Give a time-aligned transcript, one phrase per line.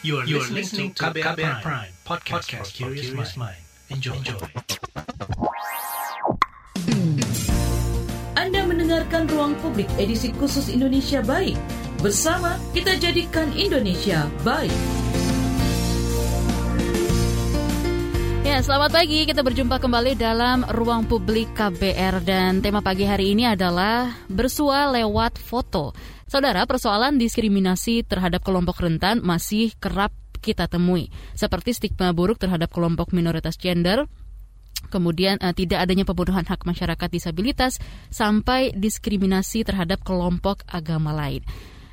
[0.00, 3.58] You are, you are listening to KBR, KBR Prime, Prime podcast, podcast for curious mind.
[3.90, 4.14] Enjoy.
[4.14, 4.38] Enjoy.
[8.38, 11.58] Anda mendengarkan Ruang Publik edisi khusus Indonesia Baik.
[11.98, 14.70] Bersama kita jadikan Indonesia baik.
[18.48, 19.28] Ya, selamat pagi.
[19.28, 25.36] Kita berjumpa kembali dalam Ruang Publik KBR dan tema pagi hari ini adalah bersua lewat
[25.36, 25.92] foto.
[26.24, 33.12] Saudara, persoalan diskriminasi terhadap kelompok rentan masih kerap kita temui, seperti stigma buruk terhadap kelompok
[33.12, 34.08] minoritas gender,
[34.88, 37.76] kemudian uh, tidak adanya pembunuhan hak masyarakat disabilitas,
[38.08, 41.44] sampai diskriminasi terhadap kelompok agama lain.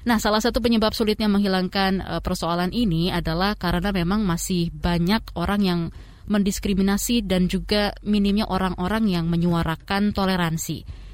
[0.07, 5.59] Nah, salah satu penyebab sulitnya menghilangkan uh, persoalan ini adalah karena memang masih banyak orang
[5.59, 5.81] yang
[6.25, 11.05] mendiskriminasi dan juga minimnya orang-orang yang menyuarakan toleransi.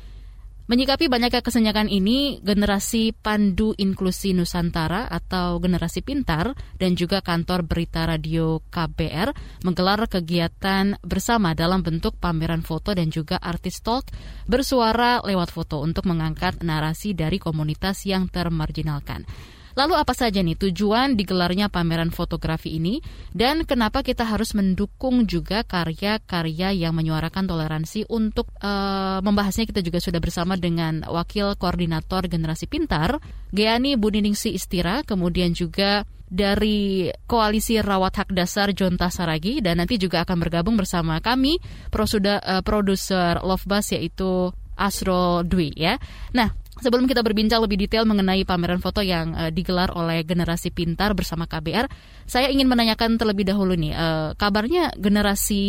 [0.72, 8.08] Menyikapi banyaknya kesenjangan ini, generasi Pandu Inklusi Nusantara atau generasi pintar dan juga kantor berita
[8.08, 9.36] radio KBR
[9.68, 14.16] menggelar kegiatan bersama dalam bentuk pameran foto dan juga artis talk
[14.48, 19.28] bersuara lewat foto untuk mengangkat narasi dari komunitas yang termarginalkan.
[19.76, 23.00] Lalu apa saja nih tujuan digelarnya pameran fotografi ini
[23.32, 30.04] dan kenapa kita harus mendukung juga karya-karya yang menyuarakan toleransi untuk uh, membahasnya kita juga
[30.04, 33.18] sudah bersama dengan Wakil Koordinator Generasi Pintar
[33.52, 40.24] Geani Budiningsi Istira kemudian juga dari Koalisi Rawat Hak Dasar Jonta Saragi dan nanti juga
[40.24, 41.60] akan bergabung bersama kami
[41.92, 46.00] prosuda, uh, produser Love yaitu Asro Dwi ya.
[46.32, 51.14] Nah, Sebelum kita berbincang lebih detail mengenai pameran foto yang uh, digelar oleh Generasi Pintar
[51.14, 51.86] bersama KBR,
[52.26, 55.64] saya ingin menanyakan terlebih dahulu nih, uh, kabarnya Generasi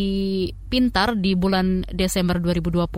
[0.72, 2.88] Pintar di bulan Desember 2020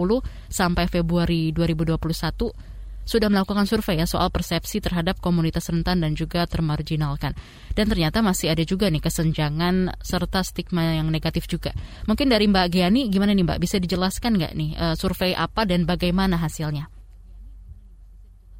[0.46, 7.36] sampai Februari 2021 sudah melakukan survei ya soal persepsi terhadap komunitas rentan dan juga termarginalkan.
[7.76, 11.76] Dan ternyata masih ada juga nih kesenjangan serta stigma yang negatif juga.
[12.08, 13.58] Mungkin dari Mbak Giani, gimana nih Mbak?
[13.60, 16.93] Bisa dijelaskan nggak nih uh, survei apa dan bagaimana hasilnya?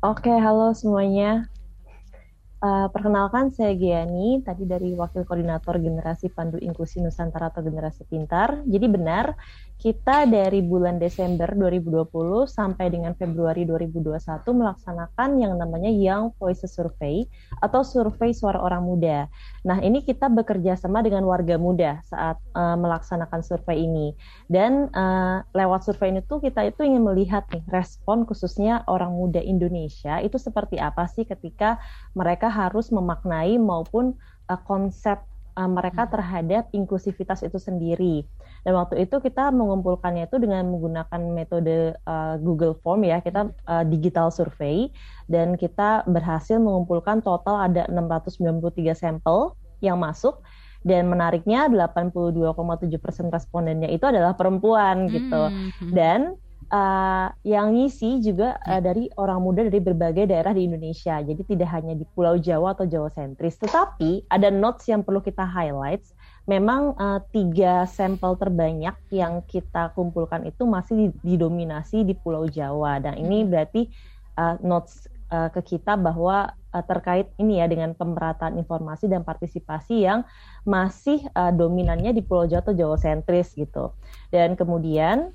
[0.04, 1.48] Oke, halo semuanya.
[2.60, 8.60] Uh, perkenalkan saya Giani, tadi dari Wakil Koordinator Generasi Pandu Inklusi Nusantara atau Generasi Pintar.
[8.68, 9.32] Jadi benar,
[9.78, 12.08] kita dari bulan Desember 2020
[12.48, 17.28] sampai dengan Februari 2021 melaksanakan yang namanya Young Voices Survey
[17.60, 19.28] atau survei suara orang muda.
[19.66, 24.16] Nah, ini kita bekerja sama dengan warga muda saat uh, melaksanakan survei ini.
[24.48, 29.42] Dan uh, lewat survei ini tuh kita itu ingin melihat nih respon khususnya orang muda
[29.42, 31.76] Indonesia itu seperti apa sih ketika
[32.16, 34.16] mereka harus memaknai maupun
[34.48, 35.20] uh, konsep
[35.58, 36.12] uh, mereka hmm.
[36.12, 38.26] terhadap inklusivitas itu sendiri.
[38.64, 43.84] Dan waktu itu kita mengumpulkannya itu dengan menggunakan metode uh, Google Form ya, kita uh,
[43.84, 44.88] digital survey
[45.28, 49.52] dan kita berhasil mengumpulkan total ada 693 sampel
[49.84, 50.40] yang masuk
[50.84, 52.40] dan menariknya 82,7
[53.00, 55.42] persen respondennya itu adalah perempuan gitu.
[55.48, 55.70] Hmm.
[55.92, 56.20] Dan
[56.68, 61.20] uh, yang ngisi juga uh, dari orang muda dari berbagai daerah di Indonesia.
[61.20, 65.44] Jadi tidak hanya di Pulau Jawa atau Jawa sentris, tetapi ada notes yang perlu kita
[65.44, 66.04] highlight.
[66.44, 73.00] Memang uh, tiga sampel terbanyak yang kita kumpulkan itu masih didominasi di Pulau Jawa.
[73.00, 73.48] Dan ini hmm.
[73.48, 73.88] berarti
[74.36, 80.04] uh, notes uh, ke kita bahwa uh, terkait ini ya dengan pemerataan informasi dan partisipasi
[80.04, 80.28] yang
[80.68, 83.96] masih uh, dominannya di Pulau Jawa atau Jawa sentris gitu.
[84.28, 85.32] Dan kemudian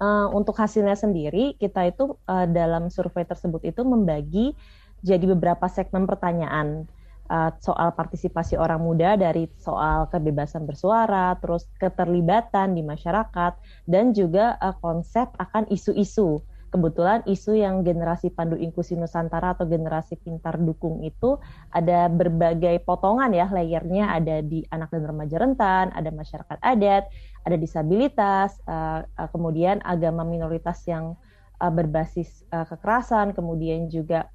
[0.00, 4.56] uh, untuk hasilnya sendiri kita itu uh, dalam survei tersebut itu membagi
[5.02, 6.86] jadi beberapa segmen pertanyaan
[7.32, 13.56] uh, soal partisipasi orang muda dari soal kebebasan bersuara, terus keterlibatan di masyarakat
[13.88, 16.44] dan juga uh, konsep akan isu-isu.
[16.72, 21.36] Kebetulan isu yang generasi pandu inklusi Nusantara atau generasi pintar dukung itu
[21.68, 24.08] ada berbagai potongan ya layernya.
[24.16, 27.12] Ada di anak dan remaja rentan, ada masyarakat adat,
[27.44, 31.16] ada disabilitas, uh, kemudian agama minoritas yang
[31.62, 34.26] berbasis kekerasan, kemudian juga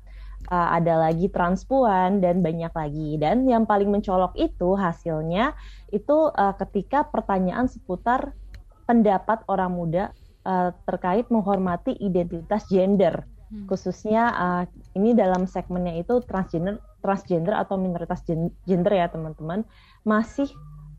[0.50, 3.10] uh, ada lagi transpuan dan banyak lagi.
[3.18, 5.58] Dan yang paling mencolok itu hasilnya
[5.90, 8.38] itu uh, ketika pertanyaan seputar
[8.88, 10.04] pendapat orang muda
[10.48, 13.68] uh, terkait menghormati identitas gender hmm.
[13.68, 14.64] khususnya uh,
[14.96, 18.24] ini dalam segmennya itu transgender transgender atau minoritas
[18.68, 19.64] gender ya teman-teman
[20.04, 20.50] masih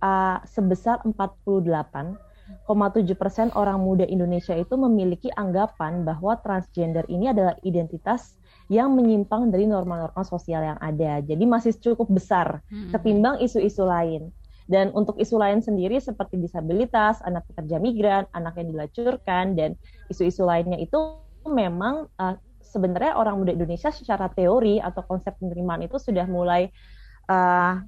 [0.01, 2.17] uh, sebesar 48,7
[3.19, 8.38] persen orang muda Indonesia itu memiliki anggapan bahwa transgender ini adalah identitas
[8.69, 11.25] yang menyimpang dari norma-norma sosial yang ada.
[11.25, 12.93] Jadi masih cukup besar hmm.
[12.93, 14.29] ketimbang isu-isu lain.
[14.69, 19.81] Dan untuk isu lain sendiri seperti disabilitas, anak pekerja migran, anak yang dilacurkan, dan
[20.13, 25.97] isu-isu lainnya itu memang uh, sebenarnya orang muda Indonesia secara teori atau konsep penerimaan itu
[25.97, 26.69] sudah mulai
[27.33, 27.81] uh,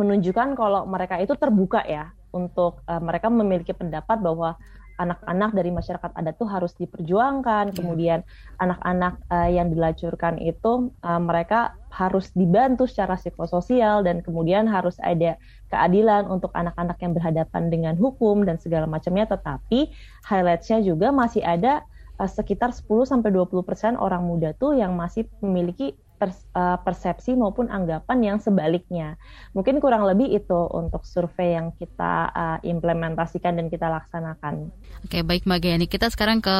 [0.00, 4.56] menunjukkan kalau mereka itu terbuka ya untuk uh, mereka memiliki pendapat bahwa
[4.98, 7.72] anak-anak dari masyarakat adat tuh harus diperjuangkan.
[7.72, 7.76] Yeah.
[7.78, 8.18] Kemudian
[8.58, 15.40] anak-anak uh, yang dilacurkan itu uh, mereka harus dibantu secara psikososial dan kemudian harus ada
[15.72, 19.30] keadilan untuk anak-anak yang berhadapan dengan hukum dan segala macamnya.
[19.30, 19.88] Tetapi
[20.26, 21.86] highlightsnya juga masih ada
[22.18, 27.70] uh, sekitar 10 sampai 20 persen orang muda tuh yang masih memiliki Eh, persepsi maupun
[27.70, 29.14] anggapan yang sebaliknya.
[29.54, 34.74] Mungkin kurang lebih itu untuk survei yang kita uh, implementasikan dan kita laksanakan.
[35.06, 35.86] Oke, baik Mbak Gayani.
[35.86, 36.56] Kita sekarang ke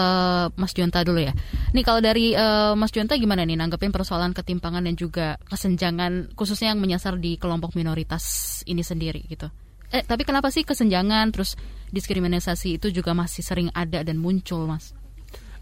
[0.55, 1.35] Mas Jonta dulu ya.
[1.75, 6.71] Nih kalau dari uh, Mas Jonta gimana nih nanggepin persoalan ketimpangan dan juga kesenjangan khususnya
[6.71, 9.51] yang menyasar di kelompok minoritas ini sendiri gitu.
[9.91, 11.59] Eh, tapi kenapa sih kesenjangan terus
[11.91, 14.95] diskriminasi itu juga masih sering ada dan muncul, Mas?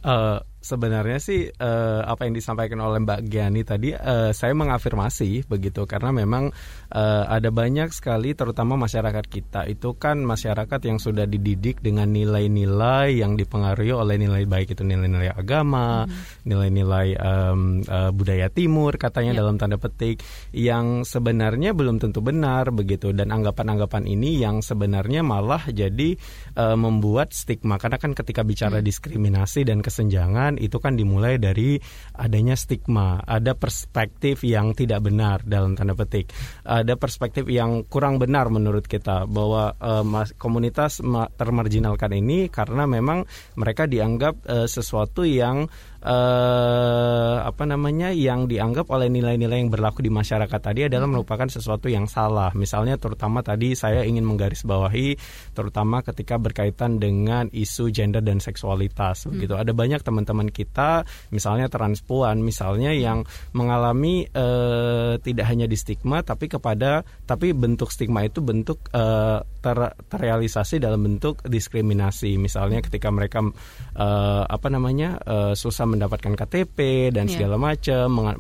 [0.04, 5.86] Uh, sebenarnya sih uh, apa yang disampaikan oleh Mbak Giani tadi uh, saya mengafirmasi begitu
[5.86, 6.50] karena memang
[6.90, 13.22] uh, ada banyak sekali terutama masyarakat kita itu kan masyarakat yang sudah dididik dengan nilai-nilai
[13.22, 16.42] yang dipengaruhi oleh nilai baik itu nilai-nilai agama, hmm.
[16.48, 19.40] nilai-nilai um, uh, budaya timur katanya yeah.
[19.44, 25.62] dalam tanda petik yang sebenarnya belum tentu benar begitu dan anggapan-anggapan ini yang sebenarnya malah
[25.70, 26.16] jadi
[26.58, 28.86] uh, membuat stigma karena kan ketika bicara hmm.
[28.86, 31.76] diskriminasi dan kesenjangan itu kan dimulai dari
[32.16, 36.32] adanya stigma, ada perspektif yang tidak benar dalam tanda petik,
[36.64, 40.04] ada perspektif yang kurang benar menurut kita bahwa uh,
[40.40, 41.00] komunitas
[41.36, 43.24] termarginalkan ini karena memang
[43.56, 45.68] mereka dianggap uh, sesuatu yang
[46.04, 51.88] uh, apa namanya yang dianggap oleh nilai-nilai yang berlaku di masyarakat tadi adalah merupakan sesuatu
[51.88, 52.52] yang salah.
[52.52, 55.16] Misalnya terutama tadi saya ingin menggarisbawahi
[55.56, 59.56] terutama ketika berkaitan dengan isu gender dan seksualitas begitu.
[59.56, 63.24] Ada banyak teman-teman kita misalnya transpuan misalnya yang
[63.56, 69.78] mengalami uh, tidak hanya di stigma tapi kepada tapi bentuk stigma itu bentuk uh, ter,
[70.10, 72.36] terrealisasi dalam bentuk diskriminasi.
[72.36, 77.34] Misalnya ketika mereka uh, apa namanya uh, susah mendapatkan KTP dan yeah.
[77.38, 78.36] segala macam, meng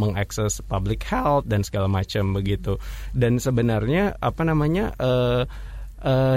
[0.00, 2.76] mengakses public health dan segala macam begitu.
[3.14, 5.46] Dan sebenarnya apa namanya uh,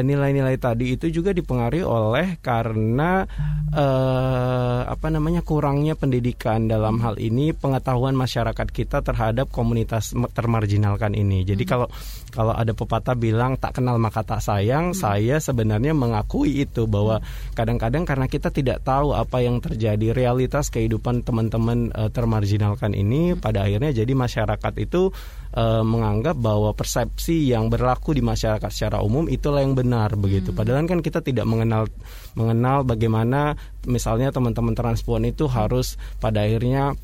[0.04, 3.24] nilai-nilai uh, tadi itu juga dipengaruhi oleh karena
[3.72, 11.48] uh, apa namanya kurangnya pendidikan dalam hal ini pengetahuan masyarakat kita terhadap komunitas termarginalkan ini.
[11.48, 11.72] Jadi hmm.
[11.72, 11.88] kalau
[12.34, 15.00] kalau ada pepatah bilang tak kenal maka tak sayang, hmm.
[15.00, 17.24] saya sebenarnya mengakui itu bahwa
[17.56, 23.40] kadang-kadang karena kita tidak tahu apa yang terjadi realitas kehidupan teman-teman uh, termarginalkan ini hmm.
[23.40, 25.16] pada akhirnya jadi masyarakat itu
[25.54, 30.52] uh, menganggap bahwa persepsi yang berlaku di masyarakat secara umum itulah yang benar begitu.
[30.52, 30.58] Hmm.
[30.60, 31.88] Padahal kan kita tidak mengenal
[32.34, 33.56] mengenal bagaimana
[33.86, 36.98] misalnya teman-teman transpuan itu harus pada akhirnya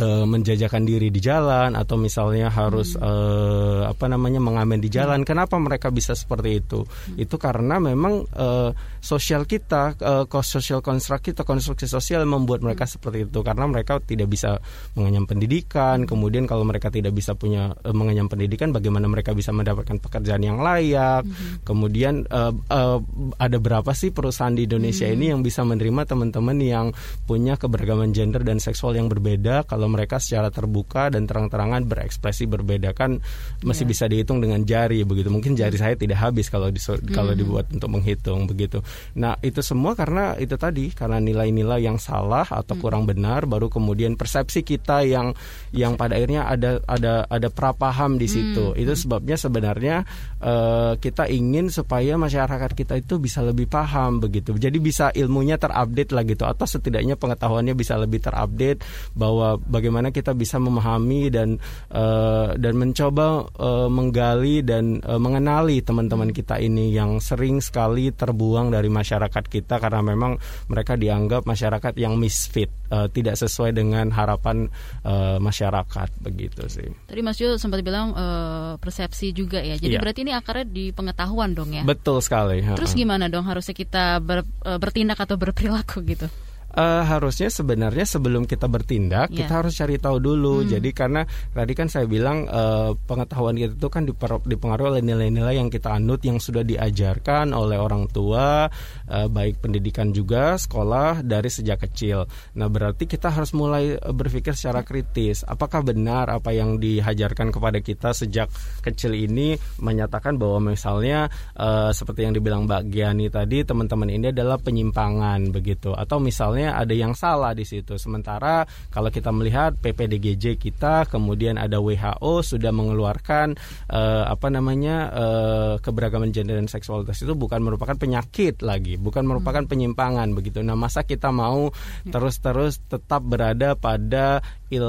[0.00, 3.02] uh, menjajakan diri di jalan atau misalnya harus hmm.
[3.02, 5.22] uh, apa namanya mengamen di jalan.
[5.24, 5.28] Hmm.
[5.28, 6.84] Kenapa mereka bisa seperti itu?
[6.84, 7.20] Hmm.
[7.20, 8.70] Itu karena memang uh,
[9.00, 12.92] sosial kita, uh, sosial konstruk kita, konstruksi sosial membuat mereka hmm.
[12.98, 14.58] seperti itu karena mereka tidak bisa
[14.98, 16.04] mengenyam pendidikan.
[16.04, 20.60] Kemudian kalau mereka tidak bisa punya uh, mengenyam pendidikan, bagaimana mereka bisa mendapatkan pekerjaan yang
[20.60, 21.24] layak?
[21.24, 21.62] Hmm.
[21.64, 22.98] Kemudian uh, uh,
[23.40, 25.14] ada berapa sih perusahaan di Indonesia hmm.
[25.16, 26.86] ini yang bisa menerima teman-teman yang
[27.24, 29.64] punya keberagaman gender dan seksual yang berbeda?
[29.66, 33.22] Kalau kalau mereka secara terbuka dan terang-terangan berekspresi berbeda kan
[33.62, 33.90] masih yeah.
[33.94, 37.14] bisa dihitung dengan jari begitu mungkin jari saya tidak habis kalau di, hmm.
[37.14, 38.82] kalau dibuat untuk menghitung begitu
[39.14, 42.82] nah itu semua karena itu tadi karena nilai-nilai yang salah atau hmm.
[42.82, 45.30] kurang benar baru kemudian persepsi kita yang
[45.70, 48.82] yang pada akhirnya ada ada ada prapaham di situ hmm.
[48.82, 50.02] itu sebabnya sebenarnya
[50.42, 56.10] uh, kita ingin supaya masyarakat kita itu bisa lebih paham begitu jadi bisa ilmunya terupdate
[56.10, 58.82] lah gitu atau setidaknya pengetahuannya bisa lebih terupdate
[59.14, 61.60] bahwa bagaimana kita bisa memahami dan
[61.92, 68.72] uh, dan mencoba uh, menggali dan uh, mengenali teman-teman kita ini yang sering sekali terbuang
[68.72, 70.40] dari masyarakat kita karena memang
[70.72, 74.72] mereka dianggap masyarakat yang misfit, uh, tidak sesuai dengan harapan
[75.04, 76.88] uh, masyarakat begitu sih.
[77.04, 79.76] Tadi Mas Jo sempat bilang uh, persepsi juga ya.
[79.76, 80.00] Jadi iya.
[80.00, 81.84] berarti ini akarnya di pengetahuan dong ya.
[81.84, 82.64] Betul sekali.
[82.64, 84.46] Terus gimana dong harusnya kita ber,
[84.80, 86.28] bertindak atau berperilaku gitu?
[86.76, 89.44] Uh, harusnya sebenarnya sebelum kita bertindak yeah.
[89.44, 90.62] kita harus cari tahu dulu.
[90.62, 90.68] Hmm.
[90.76, 94.04] Jadi karena tadi kan saya bilang uh, pengetahuan kita itu kan
[94.44, 98.68] dipengaruhi oleh nilai-nilai yang kita anut yang sudah diajarkan oleh orang tua,
[99.08, 102.28] uh, baik pendidikan juga sekolah dari sejak kecil.
[102.60, 105.42] Nah berarti kita harus mulai berpikir secara kritis.
[105.42, 108.52] Apakah benar apa yang dihajarkan kepada kita sejak
[108.84, 114.60] kecil ini menyatakan bahwa misalnya uh, seperti yang dibilang Mbak Giani tadi teman-teman ini adalah
[114.60, 117.94] penyimpangan begitu atau misalnya sebenarnya ada yang salah di situ.
[117.94, 123.54] Sementara kalau kita melihat PPDGJ kita, kemudian ada WHO sudah mengeluarkan
[123.94, 129.62] uh, apa namanya uh, keberagaman gender dan seksualitas itu bukan merupakan penyakit lagi, bukan merupakan
[129.62, 129.70] hmm.
[129.70, 130.66] penyimpangan begitu.
[130.66, 131.70] Nah, masa kita mau
[132.10, 134.86] terus-terus tetap berada pada il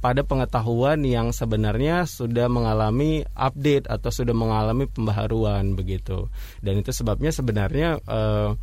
[0.00, 6.32] pada pengetahuan yang sebenarnya sudah mengalami update atau sudah mengalami pembaharuan begitu.
[6.64, 8.56] Dan itu sebabnya sebenarnya uh,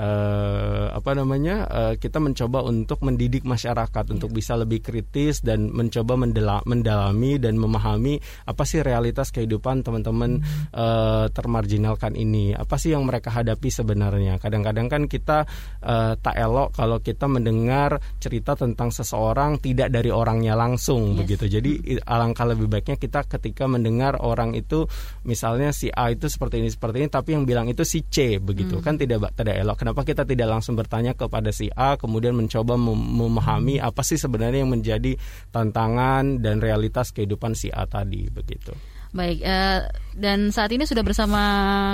[0.00, 4.14] uh, apa namanya uh, kita mencoba untuk mendidik masyarakat yeah.
[4.16, 8.16] untuk bisa lebih kritis dan mencoba mendala mendalami dan memahami
[8.48, 10.72] apa sih realitas kehidupan teman-teman mm.
[10.72, 15.44] uh, termarginalkan ini apa sih yang mereka hadapi sebenarnya kadang-kadang kan kita
[15.84, 21.18] uh, tak elok kalau kita mendengar cerita tentang seseorang tidak dari orangnya langsung yes.
[21.24, 21.72] begitu jadi
[22.08, 24.88] alangkah lebih baiknya kita ketika mendengar orang itu
[25.26, 28.80] misalnya si A itu seperti ini seperti ini tapi yang bilang itu si C begitu
[28.80, 28.82] mm.
[28.82, 32.94] kan tidak tidak elok kenapa kita tidak langsung bertanya kepada si A kemudian mencoba mem
[32.96, 35.18] memahami apa sih sebenarnya yang menjadi
[35.50, 38.72] tantangan dan realitas kehidupan si A tadi begitu.
[39.10, 41.42] Baik, uh, dan saat ini sudah bersama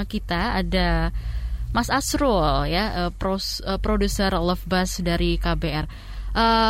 [0.04, 1.08] kita ada
[1.72, 6.14] Mas Asrul ya, pros, uh, produser Love Bus dari KBR.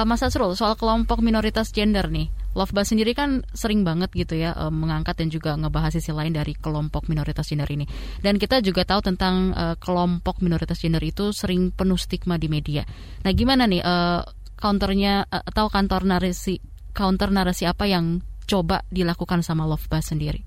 [0.06, 2.30] Mas Asrul, soal kelompok minoritas gender nih.
[2.56, 6.32] Love Bus sendiri kan sering banget gitu ya uh, mengangkat dan juga ngebahas sisi lain
[6.32, 7.84] dari kelompok minoritas gender ini.
[8.24, 12.88] Dan kita juga tahu tentang uh, kelompok minoritas gender itu sering penuh stigma di media.
[13.22, 14.24] Nah, gimana nih uh,
[14.56, 16.58] counternya uh, atau kantor narasi
[16.96, 20.40] counter narasi apa yang coba dilakukan sama Love Bus sendiri?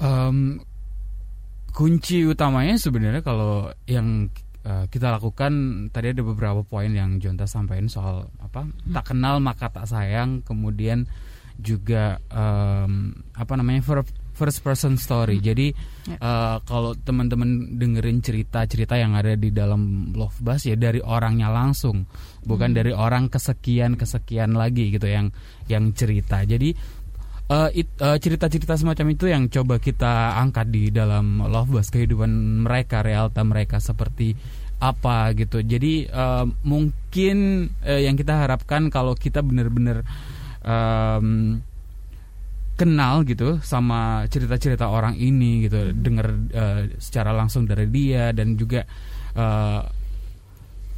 [0.00, 0.64] Um,
[1.74, 4.32] kunci utamanya sebenarnya kalau yang
[4.64, 5.52] uh, kita lakukan
[5.92, 8.92] tadi ada beberapa poin yang Jonta sampaikan soal apa hmm.
[8.96, 11.06] tak kenal maka tak sayang kemudian
[11.54, 13.86] juga um, apa namanya
[14.34, 15.38] first person story.
[15.38, 15.46] Hmm.
[15.46, 15.66] Jadi
[16.18, 22.04] uh, kalau teman-teman dengerin cerita-cerita yang ada di dalam Love Bus ya dari orangnya langsung,
[22.42, 22.78] bukan hmm.
[22.82, 25.30] dari orang kesekian kesekian lagi gitu yang
[25.70, 26.42] yang cerita.
[26.42, 26.74] Jadi
[27.50, 33.04] uh, uh, cerita-cerita semacam itu yang coba kita angkat di dalam Love Bus kehidupan mereka
[33.04, 34.36] realita mereka seperti
[34.80, 40.04] apa gitu jadi uh, mungkin uh, yang kita harapkan kalau kita benar-benar
[40.60, 41.60] um,
[42.74, 45.94] kenal gitu sama cerita-cerita orang ini gitu hmm.
[46.02, 48.82] dengar uh, secara langsung dari dia dan juga
[49.38, 49.80] uh,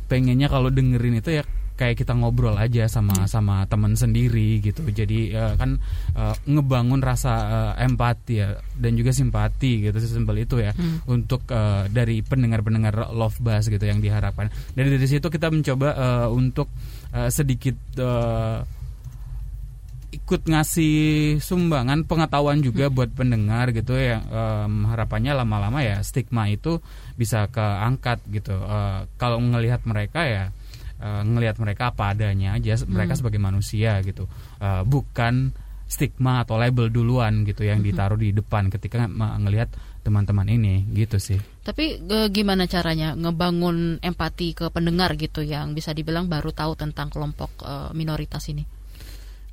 [0.09, 1.45] pengennya kalau dengerin itu ya
[1.77, 3.29] kayak kita ngobrol aja sama hmm.
[3.29, 5.77] sama teman sendiri gitu jadi uh, kan
[6.17, 11.05] uh, ngebangun rasa uh, empati ya dan juga simpati gitu sesimpel itu ya hmm.
[11.07, 16.29] untuk uh, dari pendengar-pendengar love buzz gitu yang diharapkan dan dari situ kita mencoba uh,
[16.33, 16.73] untuk
[17.13, 18.65] uh, sedikit uh,
[20.17, 22.95] ikut ngasih sumbangan pengetahuan juga hmm.
[22.97, 26.81] buat pendengar gitu ya um, harapannya lama-lama ya stigma itu
[27.21, 30.45] bisa keangkat gitu uh, kalau melihat mereka ya
[31.07, 33.21] uh, ngelihat mereka apa adanya aja mereka hmm.
[33.23, 34.27] sebagai manusia gitu
[34.59, 35.55] uh, bukan
[35.87, 37.87] stigma atau label duluan gitu yang hmm.
[37.87, 39.07] ditaruh di depan ketika
[39.39, 39.71] ngelihat
[40.03, 41.39] teman-teman ini gitu sih.
[41.67, 47.11] Tapi e, gimana caranya ngebangun empati ke pendengar gitu yang bisa dibilang baru tahu tentang
[47.11, 48.63] kelompok e, minoritas ini?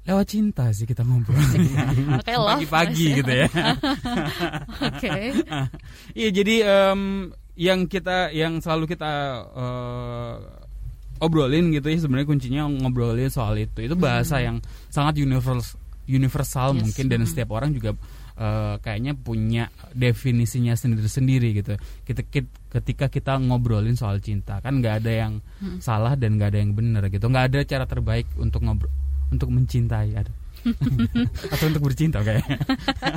[0.05, 1.33] Lewat cinta sih kita ngobrol.
[2.21, 3.49] Pagi-pagi gitu ya.
[4.93, 5.13] Oke.
[6.13, 9.13] Iya jadi um, yang kita yang selalu kita
[9.53, 10.62] uh,
[11.19, 14.45] obrolin gitu ya sebenarnya kuncinya ngobrolin soal itu itu bahasa hmm.
[14.45, 14.57] yang
[14.89, 15.77] sangat universal
[16.09, 16.79] universal yes.
[16.83, 17.29] mungkin dan hmm.
[17.29, 17.95] setiap orang juga
[18.37, 22.21] uh, kayaknya punya definisinya sendiri-sendiri gitu kita
[22.73, 25.79] ketika kita ngobrolin soal cinta kan nggak ada yang hmm.
[25.79, 28.91] salah dan nggak ada yang benar gitu nggak ada cara terbaik untuk ngobrol
[29.31, 30.42] untuk mencintai ada
[31.53, 32.43] atau untuk bercinta kayak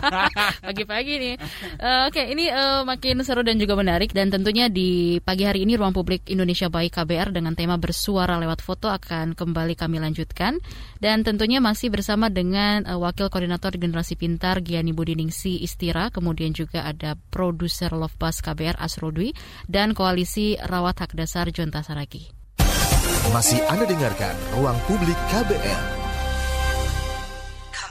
[0.66, 1.34] pagi-pagi nih.
[1.78, 5.62] Uh, oke okay, ini uh, makin seru dan juga menarik dan tentunya di pagi hari
[5.62, 10.58] ini ruang publik Indonesia Baik KBR dengan tema bersuara lewat foto akan kembali kami lanjutkan.
[10.96, 16.86] Dan tentunya masih bersama dengan uh, wakil koordinator generasi pintar Giani Budiningsi Istira kemudian juga
[16.86, 19.36] ada produser Love Bus KBR Asrodwi
[19.70, 22.36] dan koalisi rawat hak dasar Jonta Saragi
[23.34, 26.05] masih Anda dengarkan Ruang Publik KBR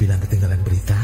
[0.00, 0.96] dibilang ketinggalan berita?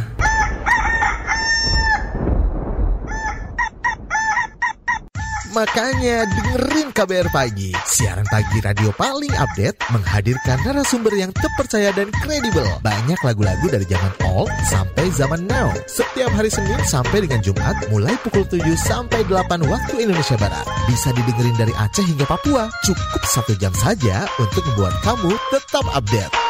[5.53, 12.65] Makanya dengerin KBR Pagi, siaran pagi radio paling update menghadirkan narasumber yang terpercaya dan kredibel.
[12.85, 15.73] Banyak lagu-lagu dari zaman old sampai zaman now.
[15.89, 20.65] Setiap hari Senin sampai dengan Jumat mulai pukul 7 sampai 8 waktu Indonesia Barat.
[20.89, 22.69] Bisa didengerin dari Aceh hingga Papua.
[22.85, 26.46] Cukup satu jam saja untuk membuat kamu tetap update.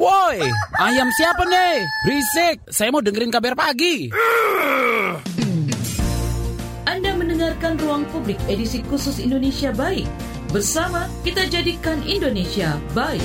[0.00, 0.40] Woi,
[0.80, 1.84] ayam siapa nih?
[2.08, 4.08] Berisik, saya mau dengerin kabar pagi.
[6.88, 10.08] Anda mendengarkan Ruang Publik edisi khusus Indonesia Baik.
[10.56, 13.20] Bersama kita jadikan Indonesia baik.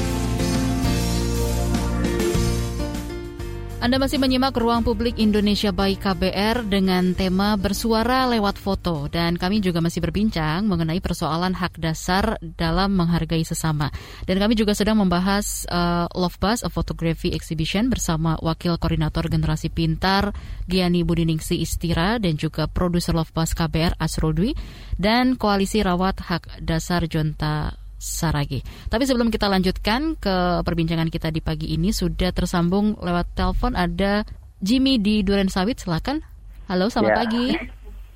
[3.84, 9.60] Anda masih menyimak Ruang Publik Indonesia Baik KBR dengan tema bersuara lewat foto dan kami
[9.60, 13.92] juga masih berbincang mengenai persoalan hak dasar dalam menghargai sesama.
[14.24, 19.68] Dan kami juga sedang membahas uh, Love Bus, a Photography Exhibition bersama Wakil Koordinator Generasi
[19.68, 20.32] Pintar
[20.72, 24.56] Giani Budiningsi Istira dan juga produser Love Bus KBR Asrul
[24.96, 28.60] dan Koalisi Rawat Hak Dasar Jonta Saragi.
[28.88, 34.28] Tapi sebelum kita lanjutkan ke perbincangan kita di pagi ini sudah tersambung lewat telepon ada
[34.60, 35.80] Jimmy di Duren Sawit.
[35.80, 36.20] Silakan.
[36.66, 37.18] Halo, selamat Ya.
[37.24, 37.46] pagi.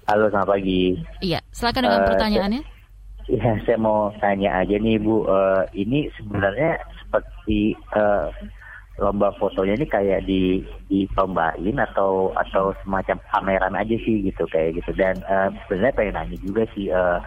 [0.10, 0.82] Halo, selamat pagi.
[1.22, 2.62] Iya, silakan dengan Eh, pertanyaannya.
[3.30, 8.26] Ya, saya mau tanya aja nih Bu, Eh, ini sebenarnya seperti eh,
[9.00, 14.92] lomba fotonya ini kayak di dilombain atau atau semacam pameran aja sih gitu kayak gitu.
[14.94, 17.18] Dan eh, sebenarnya pengen nanya juga sih eh,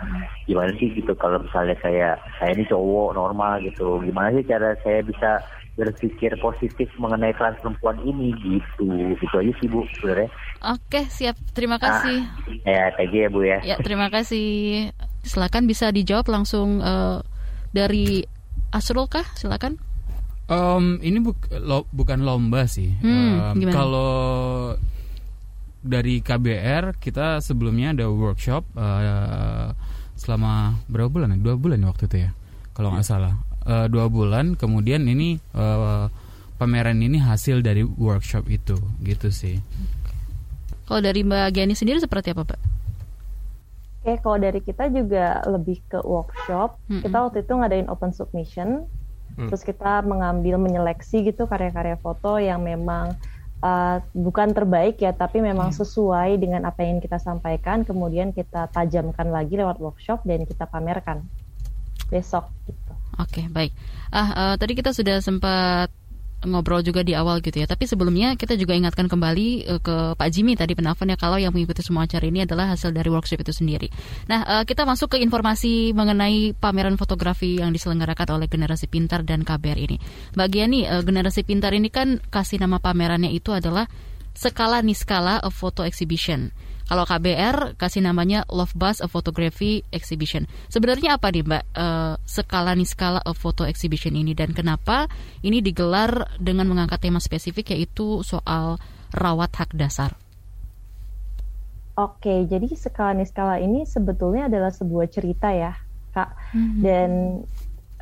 [0.47, 5.01] gimana sih gitu kalau misalnya saya saya ini cowok normal gitu, gimana sih cara saya
[5.01, 5.41] bisa
[5.73, 10.29] berpikir positif mengenai kelas perempuan ini gitu, gitu aja sih Bu sebenarnya.
[10.69, 11.37] Oke, siap.
[11.57, 12.29] Terima kasih.
[12.69, 13.59] Ya, thank you ya Bu ya.
[13.65, 14.93] Ya, terima kasih.
[15.25, 17.19] Silakan bisa dijawab langsung eh,
[17.73, 18.29] dari
[18.69, 19.25] Asrul kah?
[19.33, 19.92] Silakan.
[20.47, 22.91] Em, ini buk- lo- bukan lomba sih.
[22.99, 23.73] Hmm, gimana?
[23.73, 24.13] kalau
[25.83, 29.69] dari KBR kita sebelumnya ada workshop eh,
[30.15, 31.35] selama berapa bulan?
[31.35, 31.39] ya?
[31.41, 32.31] Dua bulan ya waktu itu ya,
[32.73, 33.35] kalau nggak salah.
[33.63, 34.55] Eh, dua bulan.
[34.55, 36.05] Kemudian ini eh,
[36.59, 39.59] pameran ini hasil dari workshop itu, gitu sih.
[40.85, 42.61] Kalau dari Mbak Giani sendiri seperti apa, Mbak?
[44.03, 46.75] Oke, kalau dari kita juga lebih ke workshop.
[46.91, 47.07] Mm-mm.
[47.07, 48.85] Kita waktu itu ngadain open submission,
[49.33, 49.49] Hmm.
[49.49, 53.17] terus kita mengambil menyeleksi gitu karya-karya foto yang memang
[53.63, 57.87] uh, bukan terbaik ya, tapi memang sesuai dengan apa yang kita sampaikan.
[57.87, 61.25] Kemudian kita tajamkan lagi lewat workshop dan kita pamerkan
[62.11, 62.51] besok.
[62.69, 62.93] Gitu.
[63.17, 63.73] Oke, baik.
[64.13, 65.89] Ah, eh, tadi kita sudah sempat
[66.45, 67.67] ngobrol juga di awal gitu ya.
[67.67, 71.83] Tapi sebelumnya kita juga ingatkan kembali eh, ke Pak Jimmy tadi penelponnya kalau yang mengikuti
[71.83, 73.89] semua acara ini adalah hasil dari workshop itu sendiri.
[74.27, 79.47] Nah, eh, kita masuk ke informasi mengenai pameran fotografi yang diselenggarakan oleh Generasi Pintar dan
[79.47, 79.97] KBR ini.
[80.35, 83.87] Mbak Giani, eh, Generasi Pintar ini kan kasih nama pamerannya itu adalah
[84.33, 86.51] Skala Niskala a Photo Exhibition.
[86.87, 90.45] Kalau KBR kasih namanya Love Bus a Photography Exhibition.
[90.69, 95.07] Sebenarnya apa nih Mbak eh, skala niskala a Photo Exhibition ini dan kenapa
[95.41, 98.77] ini digelar dengan mengangkat tema spesifik yaitu soal
[99.15, 100.17] rawat hak dasar?
[101.93, 105.77] Oke, jadi skala niskala ini sebetulnya adalah sebuah cerita ya,
[106.17, 106.57] Kak.
[106.81, 107.45] Dan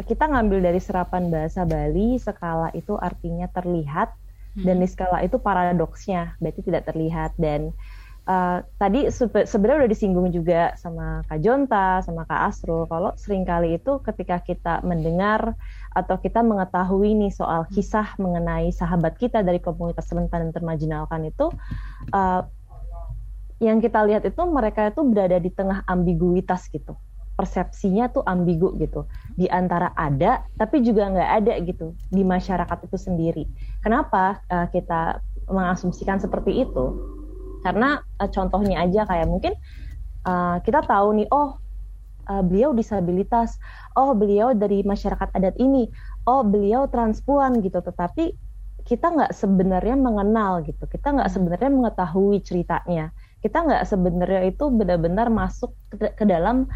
[0.07, 4.15] kita ngambil dari serapan bahasa Bali, skala itu artinya terlihat
[4.55, 7.71] dan niskala itu paradoksnya, berarti tidak terlihat dan
[8.27, 13.47] uh, tadi sebe- sebenarnya udah disinggung juga sama Kak Jonta, sama Kak Asro, kalau sering
[13.47, 15.55] kali itu ketika kita mendengar
[15.95, 21.51] atau kita mengetahui nih soal kisah mengenai sahabat kita dari komunitas rentan dan termajinalkan itu
[22.15, 22.43] uh,
[23.61, 26.97] yang kita lihat itu mereka itu berada di tengah ambiguitas gitu.
[27.37, 29.09] Persepsinya tuh ambigu gitu.
[29.33, 33.45] Di antara ada tapi juga nggak ada gitu di masyarakat itu sendiri.
[33.81, 36.85] Kenapa uh, kita mengasumsikan seperti itu
[37.61, 39.53] karena uh, contohnya aja kayak mungkin
[40.25, 41.57] uh, kita tahu nih oh
[42.29, 43.57] uh, beliau disabilitas
[43.99, 45.91] oh beliau dari masyarakat adat ini
[46.29, 47.81] oh beliau transpuan gitu.
[47.81, 48.51] Tetapi
[48.85, 50.87] kita nggak sebenarnya mengenal gitu.
[50.89, 53.13] Kita nggak sebenarnya mengetahui ceritanya.
[53.41, 56.69] Kita nggak sebenarnya itu benar-benar masuk ke, ke dalam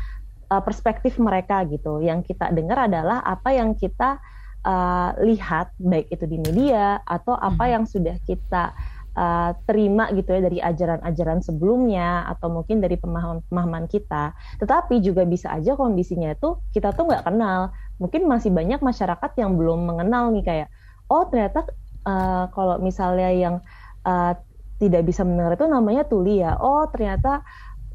[0.48, 2.00] uh, perspektif mereka gitu.
[2.00, 4.20] Yang kita dengar adalah apa yang kita
[4.64, 8.72] uh, lihat baik itu di media atau apa yang sudah kita
[9.14, 15.50] uh, terima gitu ya dari ajaran-ajaran sebelumnya atau mungkin dari pemahaman-pemahaman kita tetapi juga bisa
[15.54, 20.44] aja kondisinya itu kita tuh nggak kenal mungkin masih banyak masyarakat yang belum mengenal nih
[20.44, 20.68] kayak
[21.08, 21.66] oh ternyata
[22.04, 23.56] uh, kalau misalnya yang
[24.04, 24.36] uh,
[24.78, 26.58] tidak bisa mendengar itu namanya tuli ya.
[26.58, 27.42] Oh ternyata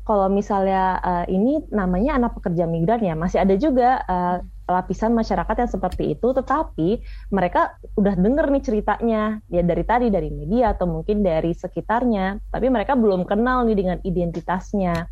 [0.08, 3.14] kalau misalnya uh, ini namanya anak pekerja migran ya.
[3.14, 7.02] Masih ada juga uh, lapisan masyarakat yang seperti itu, tetapi
[7.34, 12.70] mereka udah denger nih ceritanya ya dari tadi dari media atau mungkin dari sekitarnya, tapi
[12.70, 15.10] mereka belum kenal nih dengan identitasnya.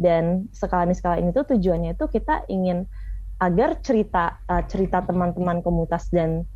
[0.00, 2.88] Dan skala ini skala ini tuh tujuannya itu kita ingin
[3.40, 6.46] agar cerita uh, cerita teman-teman komunitas dan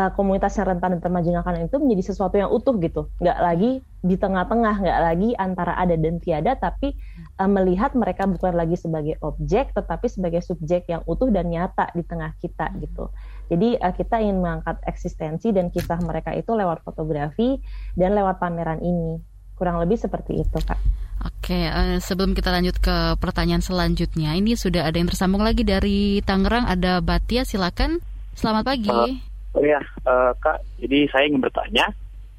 [0.00, 4.16] uh, komunitas yang rentan dan termarginalkan itu menjadi sesuatu yang utuh gitu, nggak lagi di
[4.16, 6.96] tengah-tengah, nggak lagi antara ada dan tiada, tapi
[7.36, 12.00] uh, melihat mereka bukan lagi sebagai objek, tetapi sebagai subjek yang utuh dan nyata di
[12.00, 13.12] tengah kita gitu.
[13.52, 17.60] Jadi uh, kita ingin mengangkat eksistensi dan kisah mereka itu lewat fotografi
[17.92, 19.20] dan lewat pameran ini.
[19.60, 20.80] Kurang lebih seperti itu, Kak.
[21.20, 26.24] Oke, uh, sebelum kita lanjut ke pertanyaan selanjutnya, ini sudah ada yang tersambung lagi dari
[26.24, 28.00] Tangerang, ada Batia, silakan.
[28.32, 28.88] Selamat pagi.
[28.88, 31.90] Uh, oh ya, uh, Kak, jadi saya ingin bertanya,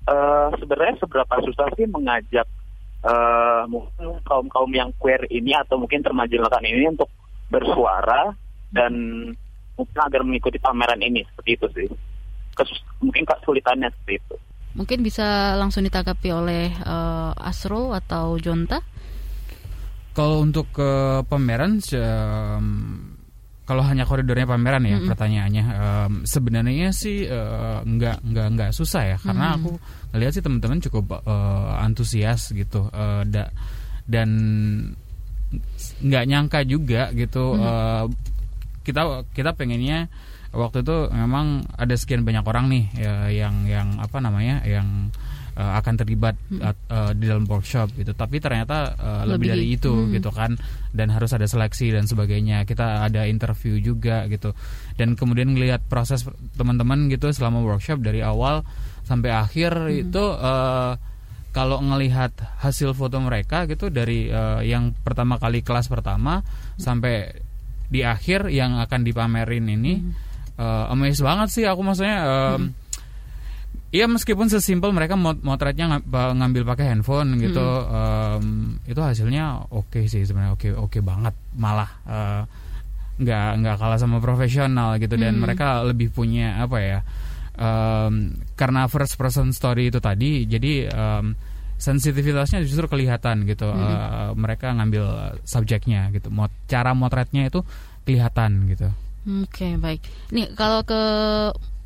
[0.08, 2.47] uh, sebenarnya seberapa susah sih mengajak
[3.06, 7.10] uh, mungkin kaum kaum yang queer ini atau mungkin termarginalkan ini untuk
[7.52, 8.32] bersuara
[8.71, 8.93] dan
[9.76, 11.88] mungkin agar mengikuti pameran ini seperti itu sih.
[12.56, 14.36] Kesus mungkin kesulitannya seperti itu.
[14.71, 18.80] Mungkin bisa langsung ditanggapi oleh uh, Asro atau Jonta?
[20.12, 21.80] Kalau untuk ke pameran
[23.72, 25.10] kalau hanya koridornya pameran ya mm -hmm.
[25.16, 29.64] pertanyaannya um, sebenarnya sih uh, nggak nggak nggak susah ya karena mm -hmm.
[29.64, 29.72] aku
[30.20, 33.48] lihat sih teman-teman cukup uh, antusias gitu uh, da
[34.12, 34.30] dan
[36.04, 37.72] nggak nyangka juga gitu mm -hmm.
[37.72, 38.06] uh,
[38.84, 40.12] kita kita pengennya
[40.52, 45.16] waktu itu memang ada sekian banyak orang nih ya, yang yang apa namanya yang
[45.58, 46.62] uh, akan terlibat hmm.
[46.64, 50.12] uh, di dalam workshop gitu tapi ternyata uh, lebih, lebih dari itu hmm.
[50.20, 50.56] gitu kan
[50.96, 54.56] dan harus ada seleksi dan sebagainya kita ada interview juga gitu
[54.96, 56.24] dan kemudian melihat proses
[56.56, 58.64] teman-teman gitu selama workshop dari awal
[59.04, 60.04] sampai akhir hmm.
[60.08, 60.96] itu uh,
[61.52, 62.32] kalau ngelihat
[62.64, 66.80] hasil foto mereka gitu dari uh, yang pertama kali kelas pertama hmm.
[66.80, 67.36] sampai
[67.92, 70.12] di akhir yang akan dipamerin ini hmm.
[70.56, 72.81] uh, amazed banget sih aku maksudnya uh, hmm
[73.91, 77.91] Iya meskipun sesimpel mereka mot motretnya ng ngambil pakai handphone gitu, hmm.
[77.91, 78.45] um,
[78.88, 82.41] itu hasilnya oke okay sih sebenarnya oke okay, oke okay banget malah uh,
[83.19, 85.43] nggak nggak kalah sama profesional gitu dan hmm.
[85.43, 86.99] mereka lebih punya apa ya
[87.60, 91.36] um, karena first person story itu tadi jadi um,
[91.82, 93.75] sensitivitasnya justru kelihatan gitu hmm.
[93.75, 97.65] uh, mereka ngambil subjeknya gitu Mot cara motretnya itu
[98.06, 98.88] kelihatan gitu.
[99.21, 100.01] Oke okay, baik.
[100.34, 101.01] Nih kalau ke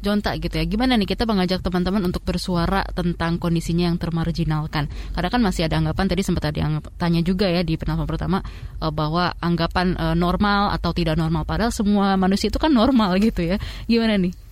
[0.06, 0.70] Jonta gitu ya.
[0.70, 4.86] Gimana nih kita mengajak teman-teman untuk bersuara tentang kondisinya yang termarginalkan?
[5.18, 8.46] Karena kan masih ada anggapan tadi sempat ada yang tanya juga ya di penelpon pertama
[8.86, 13.42] uh, bahwa anggapan uh, normal atau tidak normal padahal semua manusia itu kan normal gitu
[13.42, 13.58] ya.
[13.90, 14.45] Gimana nih?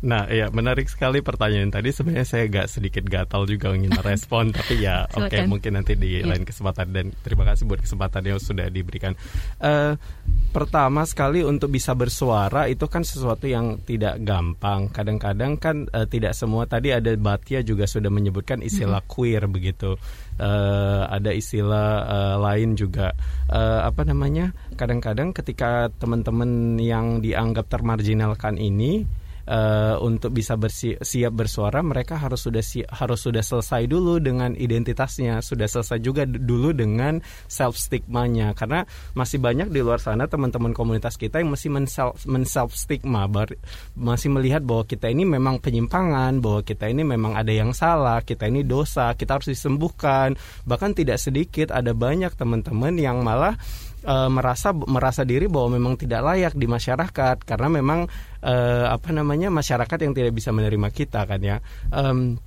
[0.00, 1.92] Nah, ya menarik sekali pertanyaan tadi.
[1.92, 6.24] Sebenarnya saya agak sedikit gatal juga ingin merespon, tapi ya oke okay, mungkin nanti di
[6.24, 6.28] yeah.
[6.28, 9.12] lain kesempatan dan terima kasih buat kesempatan yang sudah diberikan.
[9.60, 10.00] Uh,
[10.56, 14.88] pertama sekali untuk bisa bersuara itu kan sesuatu yang tidak gampang.
[14.88, 16.64] Kadang-kadang kan uh, tidak semua.
[16.64, 19.12] Tadi ada Batia juga sudah menyebutkan istilah mm-hmm.
[19.12, 20.00] queer begitu.
[20.40, 23.12] Uh, ada istilah uh, lain juga
[23.52, 24.56] uh, apa namanya?
[24.80, 29.04] Kadang-kadang ketika teman-teman yang dianggap termarginalkan ini
[29.46, 34.52] uh, untuk bisa bersi siap bersuara mereka harus sudah si harus sudah selesai dulu dengan
[34.56, 35.40] identitasnya.
[35.40, 38.84] Sudah selesai juga dulu dengan self stigmanya karena
[39.16, 43.30] masih banyak di luar sana teman-teman komunitas kita yang masih men self stigma
[43.94, 48.48] masih melihat bahwa kita ini memang penyimpangan bahwa kita ini memang ada yang salah kita
[48.50, 50.34] ini dosa kita harus disembuhkan.
[50.66, 53.56] Bahkan tidak sedikit ada banyak teman-teman yang malah
[54.04, 58.06] uh, merasa merasa diri bahwa memang tidak layak di masyarakat karena memang
[58.44, 61.58] uh, apa namanya masyarakat yang tidak bisa menerima kita kan ya.
[61.90, 62.40] Um,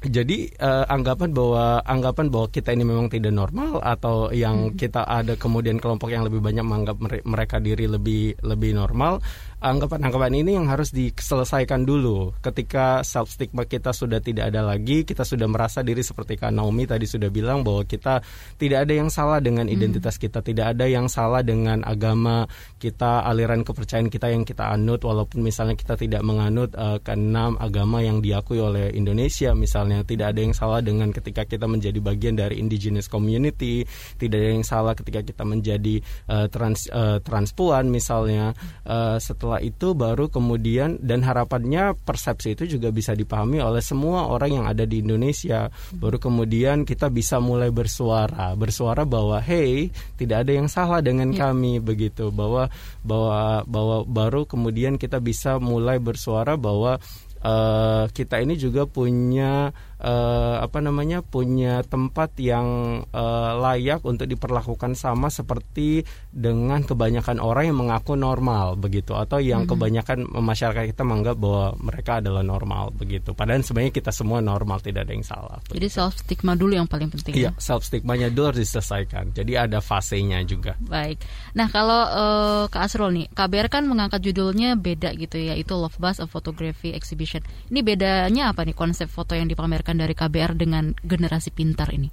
[0.00, 5.36] jadi uh, anggapan bahwa anggapan bahwa kita ini memang tidak normal atau yang kita ada
[5.36, 6.96] kemudian kelompok yang lebih banyak menganggap
[7.28, 9.20] mereka diri lebih lebih normal
[9.60, 12.32] anggapan-anggapan ini yang harus diselesaikan dulu.
[12.40, 16.88] Ketika self stigma kita sudah tidak ada lagi, kita sudah merasa diri seperti Kak Naomi
[16.88, 18.24] tadi sudah bilang bahwa kita
[18.56, 19.76] tidak ada yang salah dengan hmm.
[19.76, 20.22] identitas hmm.
[20.24, 22.48] kita, tidak ada yang salah dengan agama
[22.80, 28.00] kita, aliran kepercayaan kita yang kita anut walaupun misalnya kita tidak menganut uh, keenam agama
[28.00, 32.56] yang diakui oleh Indonesia misalnya, tidak ada yang salah dengan ketika kita menjadi bagian dari
[32.56, 33.84] indigenous community,
[34.16, 36.00] tidak ada yang salah ketika kita menjadi
[36.32, 38.56] uh, trans uh, transpuan misalnya
[38.88, 44.30] uh, setelah setelah itu baru kemudian dan harapannya persepsi itu juga bisa dipahami oleh semua
[44.30, 45.66] orang yang ada di Indonesia.
[45.90, 51.50] Baru kemudian kita bisa mulai bersuara, bersuara bahwa hey, tidak ada yang salah dengan ya.
[51.50, 52.30] kami begitu.
[52.30, 52.70] Bahwa
[53.02, 57.02] bahwa bahwa baru kemudian kita bisa mulai bersuara bahwa
[57.42, 64.96] uh, kita ini juga punya uh, apa namanya punya tempat yang uh, layak untuk diperlakukan
[64.96, 69.70] sama seperti dengan kebanyakan orang yang mengaku normal begitu atau yang hmm.
[69.70, 73.36] kebanyakan masyarakat kita menganggap bahwa mereka adalah normal begitu.
[73.36, 75.58] Padahal sebenarnya kita semua normal tidak ada yang salah.
[75.68, 75.76] Begitu.
[75.76, 77.36] Jadi self stigma dulu yang paling penting.
[77.36, 77.60] Iya, ya?
[77.60, 79.36] self stigmanya dulu harus diselesaikan.
[79.36, 80.74] Jadi ada fasenya juga.
[80.80, 81.20] Baik.
[81.54, 85.98] Nah kalau uh, Kak Asrul nih, KBR kan mengangkat judulnya beda gitu ya, itu Love
[86.00, 87.44] Bus a Photography Exhibition.
[87.68, 92.10] Ini bedanya apa nih konsep foto yang dipamerkan dari KBR dengan generasi pintar ini?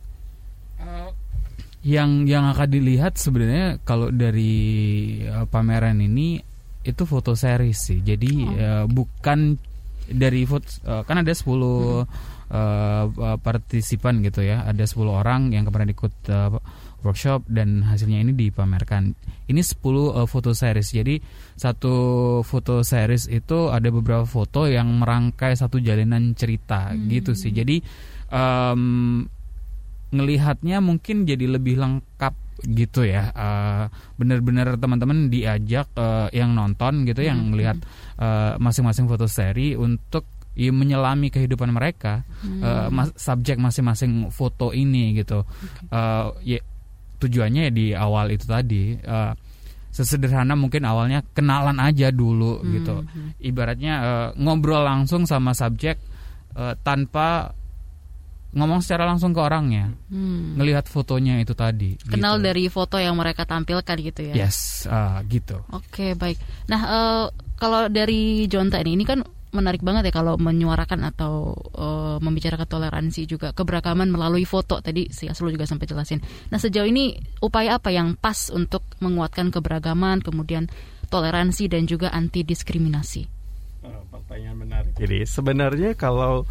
[0.81, 1.11] Uh,
[1.85, 4.55] yang yang akan dilihat sebenarnya kalau dari
[5.29, 6.41] uh, pameran ini
[6.87, 7.99] itu foto series sih.
[8.01, 8.53] Jadi oh.
[8.55, 9.59] uh, bukan
[10.07, 11.57] dari foto uh, kan ada 10 hmm.
[12.49, 14.63] uh, partisipan gitu ya.
[14.65, 16.57] Ada 10 orang yang kemarin ikut uh,
[17.05, 19.13] workshop dan hasilnya ini dipamerkan.
[19.47, 20.89] Ini 10 uh, foto series.
[20.93, 21.15] Jadi
[21.53, 21.95] satu
[22.41, 27.07] foto series itu ada beberapa foto yang merangkai satu jalinan cerita hmm.
[27.09, 27.53] gitu sih.
[27.53, 27.79] Jadi
[28.33, 29.23] um,
[30.11, 32.33] ngelihatnya mungkin jadi lebih lengkap
[32.65, 33.85] gitu ya uh,
[34.17, 37.29] benar-benar teman-teman diajak uh, yang nonton gitu hmm.
[37.29, 37.77] yang melihat
[38.17, 40.25] uh, masing-masing foto seri untuk
[40.57, 42.61] ya, menyelami kehidupan mereka hmm.
[42.65, 45.85] uh, mas, subjek masing-masing foto ini gitu okay.
[45.93, 46.57] uh, ya
[47.17, 49.33] tujuannya ya di awal itu tadi uh,
[49.89, 52.67] sesederhana mungkin awalnya kenalan aja dulu hmm.
[52.77, 53.29] gitu hmm.
[53.41, 55.97] ibaratnya uh, ngobrol langsung sama subjek
[56.53, 57.57] uh, tanpa
[58.57, 60.55] ngomong secara langsung ke orangnya, hmm.
[60.57, 61.99] ngelihat fotonya itu tadi.
[61.99, 62.45] Kenal gitu.
[62.47, 64.33] dari foto yang mereka tampilkan gitu ya?
[64.33, 65.61] Yes, uh, gitu.
[65.69, 66.39] Oke okay, baik.
[66.71, 67.25] Nah uh,
[67.59, 69.19] kalau dari Jonta ini, ini kan
[69.55, 75.31] menarik banget ya kalau menyuarakan atau uh, membicarakan toleransi juga keberagaman melalui foto tadi si
[75.31, 76.19] Aslo juga sampai jelasin.
[76.51, 80.67] Nah sejauh ini upaya apa yang pas untuk menguatkan keberagaman, kemudian
[81.07, 83.23] toleransi dan juga anti diskriminasi?
[83.87, 84.91] Oh, pertanyaan menarik.
[84.99, 86.43] Jadi sebenarnya kalau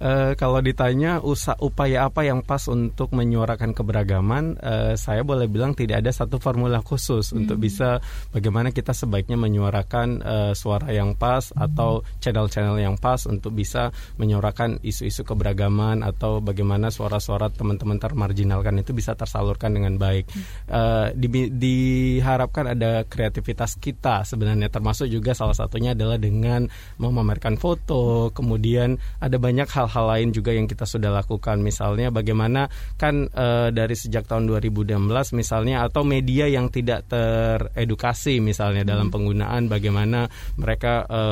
[0.00, 5.76] Uh, kalau ditanya usaha upaya apa yang pas untuk menyuarakan keberagaman, uh, saya boleh bilang
[5.76, 7.44] tidak ada satu formula khusus hmm.
[7.44, 8.00] untuk bisa
[8.32, 11.60] bagaimana kita sebaiknya menyuarakan uh, suara yang pas hmm.
[11.68, 18.96] atau channel-channel yang pas untuk bisa menyuarakan isu-isu keberagaman atau bagaimana suara-suara teman-teman termarginalkan itu
[18.96, 20.24] bisa tersalurkan dengan baik.
[20.64, 26.64] Uh, di, diharapkan ada kreativitas kita sebenarnya termasuk juga salah satunya adalah dengan
[26.96, 32.70] memamerkan foto, kemudian ada banyak hal hal lain juga yang kita sudah lakukan misalnya bagaimana
[32.94, 34.94] kan e, dari sejak tahun 2016
[35.34, 38.90] misalnya atau media yang tidak teredukasi misalnya hmm.
[38.90, 41.22] dalam penggunaan bagaimana mereka e,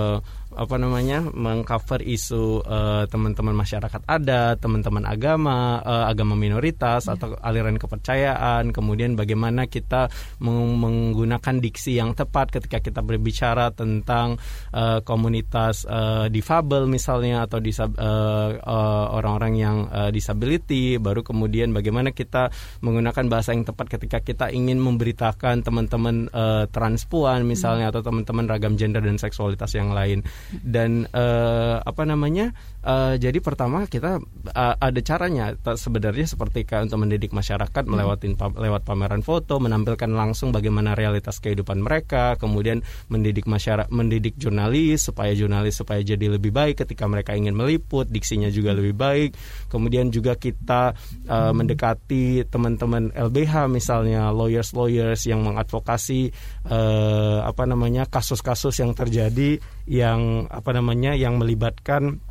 [0.59, 7.14] apa namanya mengcover isu uh, teman-teman masyarakat adat, teman-teman agama, uh, agama minoritas yeah.
[7.14, 10.11] atau aliran kepercayaan, kemudian bagaimana kita
[10.42, 14.42] meng menggunakan diksi yang tepat ketika kita berbicara tentang
[14.75, 21.71] uh, komunitas uh, difabel misalnya atau disab orang-orang uh, uh, yang uh, disability, baru kemudian
[21.71, 22.51] bagaimana kita
[22.83, 27.92] menggunakan bahasa yang tepat ketika kita ingin memberitakan teman-teman uh, transpuan misalnya mm.
[27.94, 30.27] atau teman-teman ragam gender dan seksualitas yang lain
[30.62, 32.52] dan uh, apa namanya
[32.84, 34.20] uh, jadi pertama kita
[34.52, 37.90] uh, ada caranya sebenarnya seperti kayak untuk mendidik masyarakat hmm.
[37.90, 42.80] melewatin lewat pameran foto menampilkan langsung bagaimana realitas kehidupan mereka kemudian
[43.12, 48.48] mendidik masyarakat mendidik jurnalis supaya jurnalis supaya jadi lebih baik ketika mereka ingin meliput diksinya
[48.52, 49.37] juga lebih baik
[49.68, 50.94] kemudian juga kita
[51.28, 56.30] uh, mendekati teman-teman LBH misalnya lawyers lawyers yang mengadvokasi
[56.68, 59.58] uh, apa namanya kasus-kasus yang terjadi
[59.88, 62.22] yang apa namanya yang melibatkan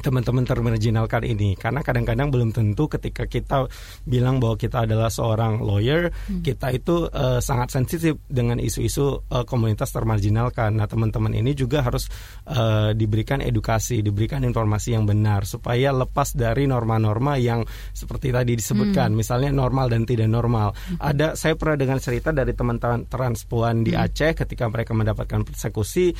[0.00, 3.64] teman-teman termarginalkan ini karena kadang-kadang belum tentu ketika kita
[4.04, 6.44] bilang bahwa kita adalah seorang lawyer hmm.
[6.44, 10.76] kita itu uh, sangat sensitif dengan isu-isu uh, komunitas termarginalkan.
[10.76, 12.12] Nah teman-teman ini juga harus
[12.48, 17.64] uh, diberikan edukasi, diberikan informasi yang benar supaya lepas dari norma-norma yang
[17.96, 19.18] seperti tadi disebutkan, hmm.
[19.18, 20.76] misalnya normal dan tidak normal.
[20.76, 21.00] Hmm.
[21.00, 24.04] Ada saya pernah dengar cerita dari teman-teman transpuan di hmm.
[24.04, 26.12] Aceh ketika mereka mendapatkan persekusi,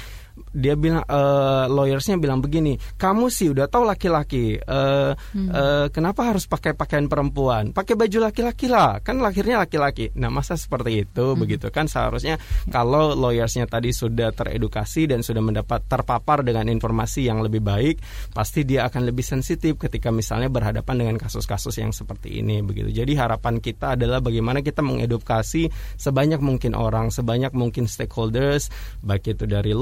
[0.57, 5.49] dia bilang uh, lawyersnya bilang begini, kamu sih udah tahu laki-laki uh, hmm.
[5.49, 10.59] uh, kenapa harus pakai pakaian perempuan pakai baju laki-laki lah kan lahirnya laki-laki nah masa
[10.59, 11.38] seperti itu hmm.
[11.38, 17.40] begitu kan seharusnya kalau lawyersnya tadi sudah teredukasi dan sudah mendapat terpapar dengan informasi yang
[17.44, 18.01] lebih baik
[18.33, 23.12] pasti dia akan lebih sensitif ketika misalnya berhadapan dengan kasus-kasus yang seperti ini begitu jadi
[23.27, 28.68] harapan kita adalah bagaimana kita mengedukasi sebanyak mungkin orang sebanyak mungkin stakeholders
[29.01, 29.72] baik itu dari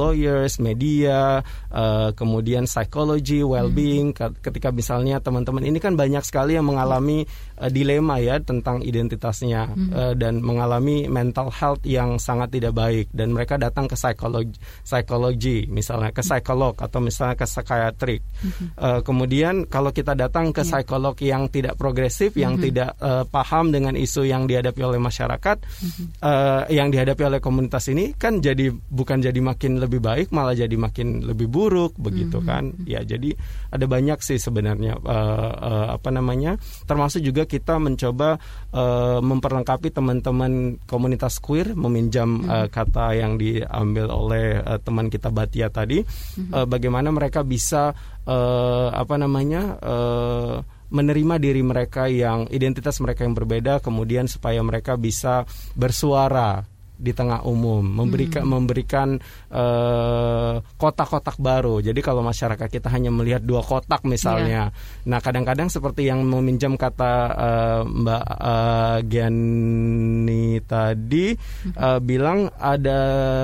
[0.45, 6.67] lawyers media uh, kemudian psikologi well disturbing ketika misalnya teman-teman ini kan banyak sekali yang
[6.67, 7.27] mengalami
[7.59, 9.91] uh, dilema ya tentang identitasnya hmm.
[9.91, 14.55] uh, dan mengalami mental health yang sangat tidak baik dan mereka datang ke psikologi
[14.87, 18.23] psikologi misalnya ke psikolog atau misalnya ke psikiatrik.
[18.23, 18.67] Hmm.
[18.79, 20.71] Uh, kemudian kalau kita datang ke yeah.
[20.71, 22.65] psikolog yang tidak progresif, yang hmm.
[22.71, 26.05] tidak uh, paham dengan isu yang dihadapi oleh masyarakat, hmm.
[26.23, 30.75] uh, yang dihadapi oleh komunitas ini kan jadi bukan jadi makin lebih baik, malah jadi
[30.75, 32.47] makin lebih buruk begitu hmm.
[32.47, 32.64] kan?
[32.85, 33.38] Ya jadi
[33.70, 36.59] ada banyak sih sebenarnya uh, uh, apa namanya,
[36.90, 38.42] termasuk juga kita mencoba
[38.75, 42.51] uh, memperlengkapi teman-teman komunitas queer meminjam hmm.
[42.51, 46.51] uh, kata yang diambil oleh uh, teman kita Batia tadi, hmm.
[46.51, 47.94] uh, bagaimana mereka bisa
[48.27, 50.57] uh, apa namanya uh,
[50.94, 55.42] menerima diri mereka yang identitas mereka yang berbeda kemudian supaya mereka bisa
[55.75, 58.51] bersuara di tengah umum memberikan hmm.
[58.55, 59.09] memberikan
[59.51, 65.03] uh, kotak-kotak baru jadi kalau masyarakat kita hanya melihat dua kotak misalnya yeah.
[65.03, 71.75] nah kadang-kadang seperti yang meminjam kata uh, Mbak uh, Gianni tadi hmm.
[71.75, 73.01] uh, bilang ada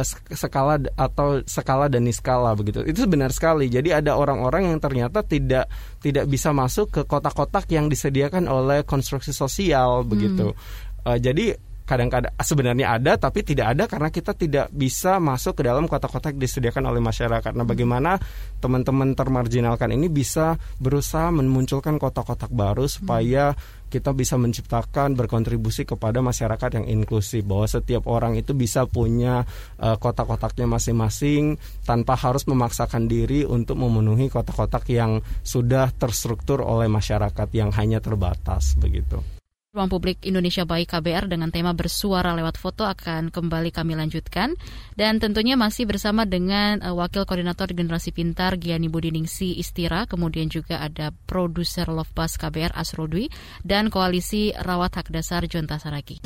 [0.06, 5.66] skala atau skala dan niskala begitu itu benar sekali jadi ada orang-orang yang ternyata tidak
[5.98, 11.06] tidak bisa masuk ke kotak-kotak yang disediakan oleh konstruksi sosial begitu hmm.
[11.10, 15.90] uh, jadi kadang-kadang sebenarnya ada tapi tidak ada karena kita tidak bisa masuk ke dalam
[15.90, 17.50] kota-kota yang disediakan oleh masyarakat.
[17.50, 18.14] Nah, bagaimana
[18.62, 23.58] teman-teman termarginalkan ini bisa berusaha memunculkan kotak-kotak baru supaya
[23.90, 29.42] kita bisa menciptakan berkontribusi kepada masyarakat yang inklusif bahwa setiap orang itu bisa punya
[29.82, 37.50] uh, kotak-kotaknya masing-masing tanpa harus memaksakan diri untuk memenuhi kotak-kotak yang sudah terstruktur oleh masyarakat
[37.50, 39.39] yang hanya terbatas begitu.
[39.70, 44.58] Ruang Publik Indonesia Baik KBR dengan tema bersuara lewat foto akan kembali kami lanjutkan
[44.98, 50.82] dan tentunya masih bersama dengan uh, Wakil Koordinator Generasi Pintar Giani Budiningsi Istira, kemudian juga
[50.82, 53.30] ada produser Love Bus KBR Asrodwi
[53.62, 56.18] dan Koalisi Rawat Hak Dasar Jonta Saragi.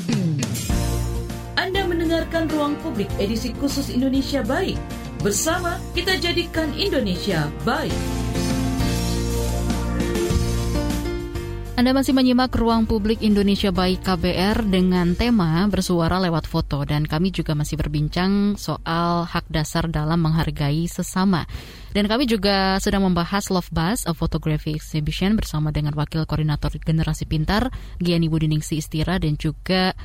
[1.61, 4.81] Anda mendengarkan Ruang Publik edisi khusus Indonesia Baik.
[5.21, 8.24] Bersama kita jadikan Indonesia baik.
[11.75, 17.35] Anda masih menyimak Ruang Publik Indonesia Baik KBR dengan tema bersuara lewat foto dan kami
[17.35, 21.51] juga masih berbincang soal hak dasar dalam menghargai sesama.
[21.91, 27.27] Dan kami juga sedang membahas Love Bus, a photography exhibition bersama dengan Wakil Koordinator Generasi
[27.27, 29.99] Pintar, Giani Budiningsi Istira dan juga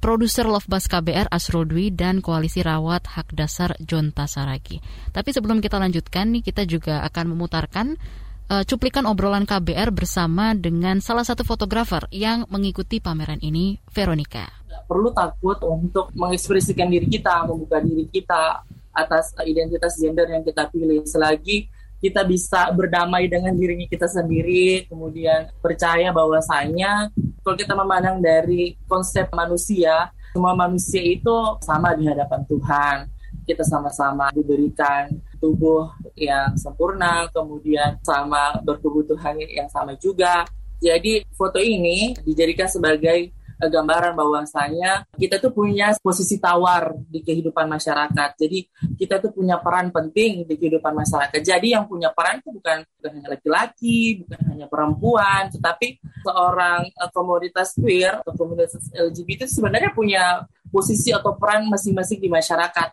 [0.00, 4.80] produser Love Bus KBR Asrul Dwi dan Koalisi Rawat Hak Dasar Jonta Saragi.
[5.12, 8.00] Tapi sebelum kita lanjutkan nih kita juga akan memutarkan
[8.50, 14.48] uh, cuplikan obrolan KBR bersama dengan salah satu fotografer yang mengikuti pameran ini, Veronica.
[14.84, 21.02] Perlu takut untuk mengekspresikan diri kita, membuka diri kita atas identitas gender yang kita pilih.
[21.08, 21.66] Selagi
[22.04, 27.08] kita bisa berdamai dengan dirinya kita sendiri, kemudian percaya bahwasanya
[27.40, 31.32] kalau kita memandang dari konsep manusia, semua manusia itu
[31.64, 32.96] sama di hadapan Tuhan.
[33.44, 40.46] Kita sama-sama diberikan tubuh yang sempurna, kemudian sama berkebutuhan yang sama juga.
[40.78, 47.66] Jadi foto ini dijadikan sebagai eh, gambaran bahwasanya kita tuh punya posisi tawar di kehidupan
[47.66, 48.30] masyarakat.
[48.36, 48.58] Jadi
[48.98, 51.40] kita tuh punya peran penting di kehidupan masyarakat.
[51.40, 57.10] Jadi yang punya peran itu bukan, bukan hanya laki-laki, bukan hanya perempuan, tetapi seorang uh,
[57.10, 62.90] komoditas queer atau komunitas LGBT sebenarnya punya posisi atau peran masing-masing di masyarakat.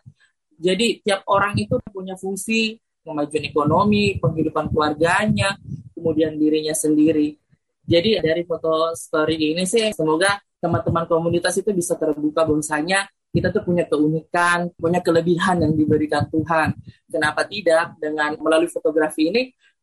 [0.62, 5.58] Jadi tiap orang itu punya fungsi kemajuan ekonomi, penghidupan keluarganya,
[5.94, 7.36] kemudian dirinya sendiri.
[7.82, 13.64] Jadi dari foto story ini sih semoga teman-teman komunitas itu bisa terbuka bahwasanya kita tuh
[13.64, 16.76] punya keunikan, punya kelebihan yang diberikan Tuhan.
[17.08, 19.42] Kenapa tidak dengan melalui fotografi ini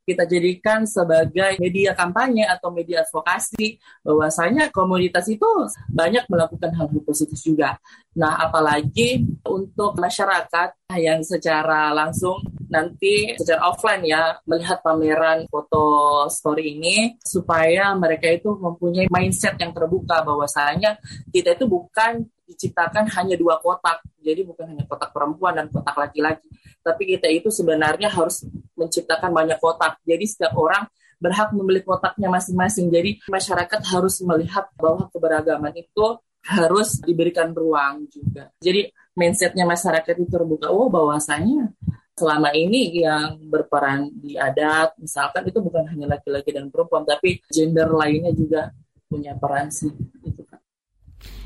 [0.10, 5.45] kita jadikan sebagai media kampanye atau media advokasi bahwasanya komunitas itu
[5.93, 7.78] banyak melakukan hal, -hal positif juga.
[8.17, 16.78] Nah, apalagi untuk masyarakat yang secara langsung nanti secara offline ya melihat pameran foto story
[16.78, 20.98] ini supaya mereka itu mempunyai mindset yang terbuka bahwasanya
[21.34, 24.01] kita itu bukan diciptakan hanya dua kotak.
[24.19, 26.49] Jadi bukan hanya kotak perempuan dan kotak laki-laki,
[26.81, 30.01] tapi kita itu sebenarnya harus menciptakan banyak kotak.
[30.03, 30.89] Jadi setiap orang
[31.21, 32.89] berhak memilih kotaknya masing-masing.
[32.89, 38.49] Jadi masyarakat harus melihat bahwa keberagaman itu harus diberikan ruang juga.
[38.63, 40.71] Jadi mindsetnya masyarakat itu terbuka.
[40.71, 41.75] Oh bahwasanya
[42.19, 47.88] selama ini yang berperan di adat misalkan itu bukan hanya laki-laki dan perempuan tapi gender
[47.95, 48.75] lainnya juga
[49.07, 49.88] punya peran sih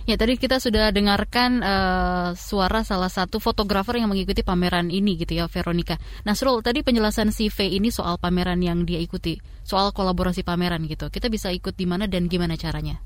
[0.03, 5.39] Ya tadi kita sudah dengarkan uh, suara salah satu fotografer yang mengikuti pameran ini gitu
[5.39, 5.95] ya Veronica.
[6.27, 11.07] Nasrul tadi penjelasan si V ini soal pameran yang dia ikuti, soal kolaborasi pameran gitu.
[11.07, 12.99] Kita bisa ikut di mana dan gimana caranya?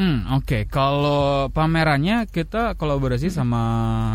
[0.00, 0.48] Hmm, oke.
[0.48, 0.62] Okay.
[0.64, 3.36] Kalau pamerannya kita kolaborasi hmm.
[3.36, 3.62] sama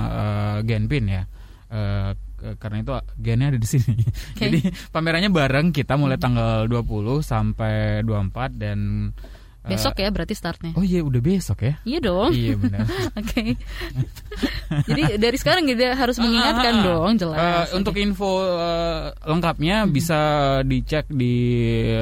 [0.09, 1.23] uh, Genpin ya.
[1.69, 2.17] Uh,
[2.61, 3.95] karena itu gennya ada di sini.
[4.36, 4.51] Okay.
[4.51, 4.59] Jadi
[4.91, 8.80] pamerannya bareng kita mulai tanggal 20 sampai 24 dan
[9.66, 10.78] Besok ya berarti startnya.
[10.78, 11.74] Oh iya udah besok ya?
[11.82, 12.32] Iya dong.
[12.34, 12.86] Iya benar.
[13.20, 13.26] Oke.
[13.26, 13.57] okay.
[14.86, 17.74] Jadi dari sekarang kita harus mengingatkan uh, dong jelas.
[17.74, 19.91] Uh, untuk info uh, lengkapnya hmm.
[19.91, 20.20] bisa
[20.61, 21.34] dicek di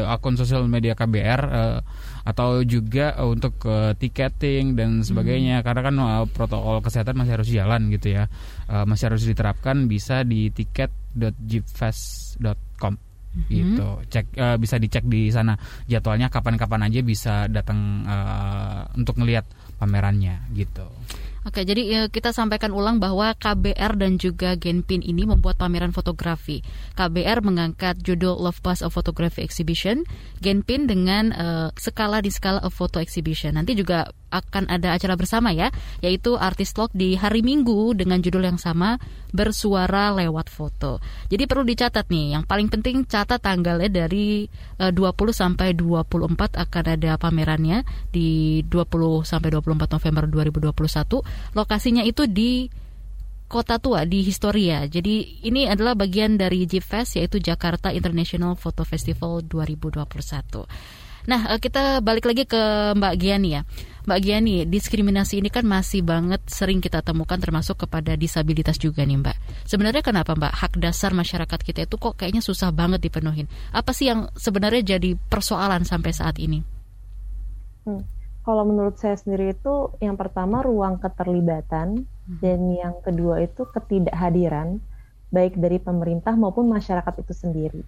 [0.03, 1.79] akun sosial media KBR uh,
[2.23, 5.59] atau juga uh, untuk uh, tiketing dan sebagainya.
[5.61, 5.65] Hmm.
[5.65, 8.27] Karena kan uh, protokol kesehatan masih harus jalan gitu ya.
[8.67, 13.49] Uh, masih harus diterapkan bisa di tiket.jipfest.com hmm.
[13.49, 15.57] gitu cek uh, bisa dicek di sana
[15.89, 19.45] jadwalnya kapan-kapan aja bisa datang uh, untuk ngelihat
[19.81, 20.85] pamerannya gitu
[21.43, 26.63] Oke, jadi ya, kita sampaikan ulang bahwa KBR dan juga Genpin ini membuat pameran fotografi.
[26.95, 30.07] KBR mengangkat judul Love Bus of Photography Exhibition,
[30.39, 33.59] Genpin dengan uh, skala di skala of photo exhibition.
[33.59, 35.69] Nanti juga akan ada acara bersama ya,
[36.01, 38.97] yaitu artis vlog di hari Minggu dengan judul yang sama
[39.29, 40.97] bersuara lewat foto.
[41.29, 44.49] Jadi perlu dicatat nih, yang paling penting catat tanggalnya dari
[44.81, 51.53] uh, 20 sampai 24 akan ada pamerannya di 20 sampai 24 November 2021.
[51.53, 52.81] Lokasinya itu di
[53.53, 54.89] Kota Tua di Historia.
[54.89, 61.02] Jadi ini adalah bagian dari JIPFest yaitu Jakarta International Photo Festival 2021.
[61.23, 63.61] Nah, eh, kita balik lagi ke Mbak Giani ya.
[64.03, 69.23] Mbak Giani, diskriminasi ini kan masih banget sering kita temukan termasuk kepada disabilitas juga nih
[69.23, 69.37] Mbak.
[69.63, 73.47] Sebenarnya kenapa Mbak hak dasar masyarakat kita itu kok kayaknya susah banget dipenuhin?
[73.71, 76.59] Apa sih yang sebenarnya jadi persoalan sampai saat ini?
[77.87, 78.03] Hmm.
[78.43, 82.43] Kalau menurut saya sendiri itu yang pertama ruang keterlibatan hmm.
[82.43, 84.83] dan yang kedua itu ketidakhadiran
[85.31, 87.81] baik dari pemerintah maupun masyarakat itu sendiri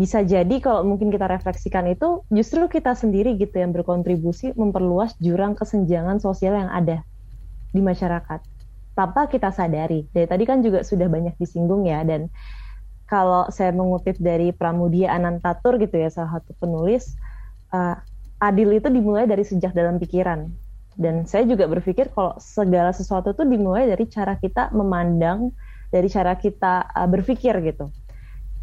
[0.00, 5.52] bisa jadi kalau mungkin kita refleksikan itu justru kita sendiri gitu yang berkontribusi memperluas jurang
[5.52, 7.04] kesenjangan sosial yang ada
[7.68, 8.40] di masyarakat
[8.96, 10.08] tanpa kita sadari.
[10.08, 12.32] Dari tadi kan juga sudah banyak disinggung ya dan
[13.04, 17.12] kalau saya mengutip dari Pramudia Anantatur gitu ya salah satu penulis
[17.76, 18.00] uh,
[18.40, 20.48] adil itu dimulai dari sejak dalam pikiran
[20.96, 25.52] dan saya juga berpikir kalau segala sesuatu itu dimulai dari cara kita memandang
[25.92, 27.92] dari cara kita uh, berpikir gitu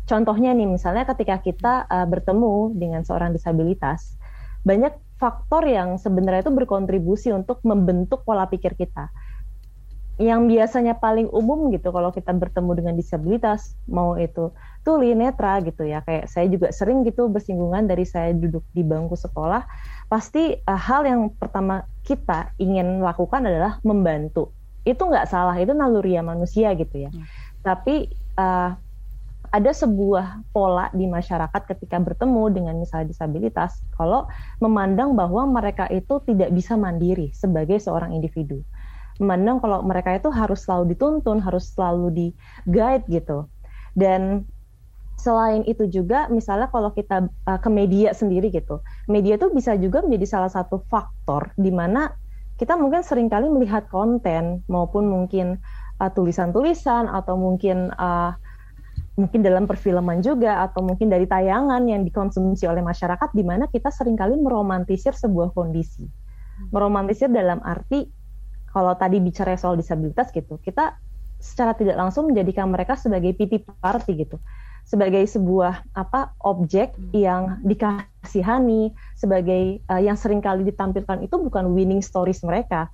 [0.07, 4.15] Contohnya nih, misalnya ketika kita uh, bertemu dengan seorang disabilitas,
[4.63, 9.11] banyak faktor yang sebenarnya itu berkontribusi untuk membentuk pola pikir kita.
[10.17, 15.83] Yang biasanya paling umum gitu kalau kita bertemu dengan disabilitas, mau itu tuli, netra gitu
[15.83, 19.67] ya, kayak saya juga sering gitu bersinggungan dari saya duduk di bangku sekolah,
[20.07, 24.55] pasti uh, hal yang pertama kita ingin lakukan adalah membantu.
[24.87, 27.11] Itu nggak salah, itu naluriah manusia gitu ya.
[27.11, 27.27] Hmm.
[27.59, 28.07] Tapi
[28.39, 28.86] uh,
[29.51, 34.27] ada sebuah pola di masyarakat ketika bertemu dengan misalnya disabilitas kalau
[34.59, 38.61] memandang bahwa mereka itu tidak bisa mandiri sebagai seorang individu.
[39.17, 42.27] Memandang kalau mereka itu harus selalu dituntun harus selalu di
[42.69, 43.49] guide gitu.
[43.97, 44.45] Dan
[45.17, 50.05] selain itu juga misalnya kalau kita uh, ke media sendiri gitu media itu bisa juga
[50.05, 52.13] menjadi salah satu faktor di mana
[52.61, 55.57] kita mungkin sering kali melihat konten maupun mungkin
[55.97, 58.37] uh, tulisan-tulisan atau mungkin uh,
[59.17, 63.89] mungkin dalam perfilman juga atau mungkin dari tayangan yang dikonsumsi oleh masyarakat di mana kita
[63.89, 66.05] sering kali meromantisir sebuah kondisi.
[66.69, 68.05] Meromantisir dalam arti
[68.69, 71.01] kalau tadi bicara soal disabilitas gitu, kita
[71.41, 74.37] secara tidak langsung menjadikan mereka sebagai pity party gitu.
[74.85, 81.99] Sebagai sebuah apa objek yang dikasihani, sebagai uh, yang sering kali ditampilkan itu bukan winning
[82.05, 82.87] stories mereka,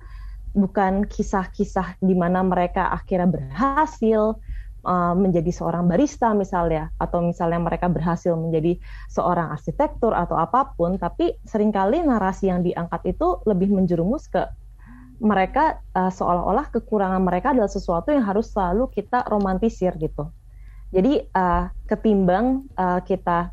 [0.56, 4.40] bukan kisah-kisah di mana mereka akhirnya berhasil,
[4.84, 8.78] uh, menjadi seorang barista misalnya atau misalnya mereka berhasil menjadi
[9.10, 14.44] seorang arsitektur atau apa pun tapi sering kali narasi yang diangkat itu lebih menjerumus ke
[15.22, 20.28] mereka uh, seolah-olah kekurangan mereka adalah sesuatu yang harus selalu kita romantisir gitu.
[20.94, 23.50] Jadi uh, ketimbang uh, kita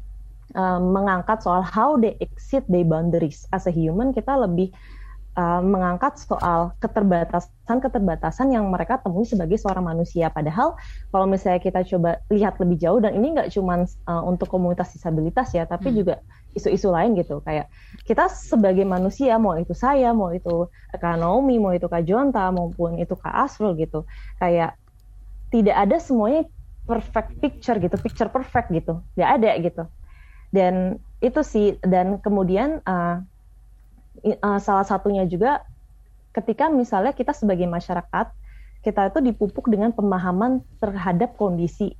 [0.53, 4.73] uh, mengangkat soal how they exceed their boundaries as a human, kita lebih
[5.37, 10.27] uh, mengangkat soal keterbatasan-keterbatasan yang mereka temui sebagai seorang manusia.
[10.31, 10.75] Padahal
[11.11, 15.51] kalau misalnya kita coba lihat lebih jauh dan ini nggak cuma uh, untuk komunitas disabilitas
[15.55, 15.97] ya, tapi hmm.
[15.97, 16.15] juga
[16.51, 17.39] isu-isu lain gitu.
[17.43, 17.71] Kayak
[18.03, 22.99] kita sebagai manusia, mau itu saya, mau itu Kak Naomi, mau itu Kak Jonta, maupun
[22.99, 24.03] itu Kak Asrul gitu,
[24.39, 24.75] kayak
[25.51, 26.47] tidak ada semuanya
[26.83, 29.83] perfect picture gitu, picture perfect gitu, nggak ada gitu.
[30.51, 33.23] Dan itu sih, dan kemudian uh,
[34.23, 35.63] uh, salah satunya juga
[36.31, 38.31] ketika misalnya kita sebagai masyarakat
[38.81, 41.93] kita itu dipupuk dengan pemahaman terhadap kondisi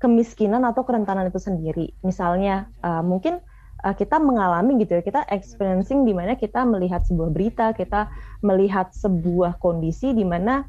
[0.00, 1.92] kemiskinan atau kerentanan itu sendiri.
[2.00, 3.40] Misalnya uh, mungkin
[3.84, 8.08] uh, kita mengalami gitu ya, kita experiencing di mana kita melihat sebuah berita, kita
[8.40, 10.64] melihat sebuah kondisi di mana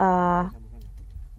[0.00, 0.48] uh,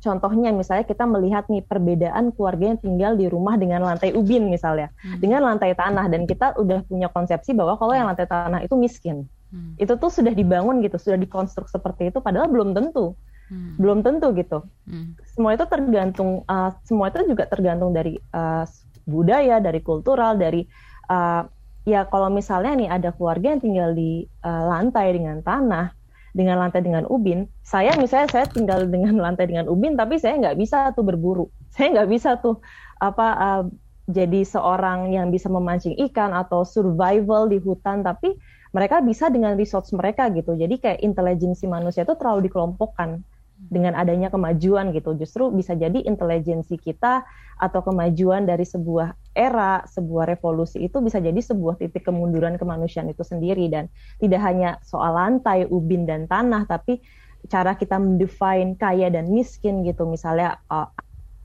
[0.02, 4.90] contohnya misalnya kita melihat nih perbedaan keluarga yang tinggal di rumah dengan lantai ubin misalnya,
[5.06, 5.22] hmm.
[5.22, 9.30] dengan lantai tanah dan kita udah punya konsepsi bahwa kalau yang lantai tanah itu miskin.
[9.54, 9.78] Hmm.
[9.78, 13.14] Itu tuh sudah dibangun gitu, sudah dikonstruk seperti itu padahal belum tentu.
[13.52, 13.76] Hmm.
[13.78, 14.66] Belum tentu gitu.
[14.90, 15.14] Hmm.
[15.38, 18.66] Semua itu tergantung uh, semua itu juga tergantung dari uh,
[19.06, 20.64] budaya, dari kultural, dari
[21.12, 21.44] uh,
[21.84, 25.92] ya kalau misalnya nih ada keluarga yang tinggal di uh, lantai dengan tanah,
[26.32, 30.58] dengan lantai dengan ubin, saya misalnya saya tinggal dengan lantai dengan ubin, tapi saya nggak
[30.58, 32.60] bisa tuh berburu, saya nggak bisa tuh
[33.02, 33.64] apa uh,
[34.12, 38.36] jadi seorang yang bisa memancing ikan atau survival di hutan, tapi
[38.72, 40.56] mereka bisa dengan resource mereka gitu.
[40.56, 43.24] Jadi kayak intelijensi manusia itu terlalu dikelompokkan
[43.70, 45.14] dengan adanya kemajuan gitu.
[45.14, 47.22] Justru bisa jadi intelijensi kita
[47.62, 53.22] atau kemajuan dari sebuah era sebuah revolusi itu bisa jadi sebuah titik kemunduran kemanusiaan itu
[53.22, 53.70] sendiri.
[53.70, 57.04] Dan tidak hanya soal lantai ubin dan tanah tapi
[57.50, 60.10] cara kita mendefine kaya dan miskin gitu.
[60.10, 60.90] Misalnya uh,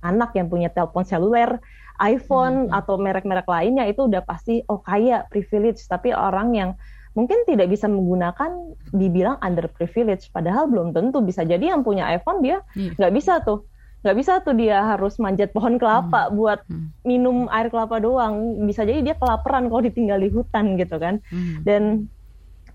[0.01, 1.61] anak yang punya telepon seluler
[2.01, 2.77] iPhone hmm.
[2.77, 5.85] atau merek-merek lainnya itu udah pasti oh kaya privilege.
[5.89, 6.71] Tapi orang yang
[7.17, 12.61] mungkin tidak bisa menggunakan dibilang underprivileged padahal belum tentu bisa jadi yang punya iPhone dia
[12.77, 12.93] iya.
[12.95, 13.19] nggak yeah.
[13.19, 13.65] bisa tuh
[14.05, 16.33] nggak bisa tuh dia harus manjat pohon kelapa hmm.
[16.37, 16.89] buat hmm.
[17.03, 21.67] minum air kelapa doang bisa jadi dia kelaparan kalau ditinggal di hutan gitu kan hmm.
[21.67, 22.07] dan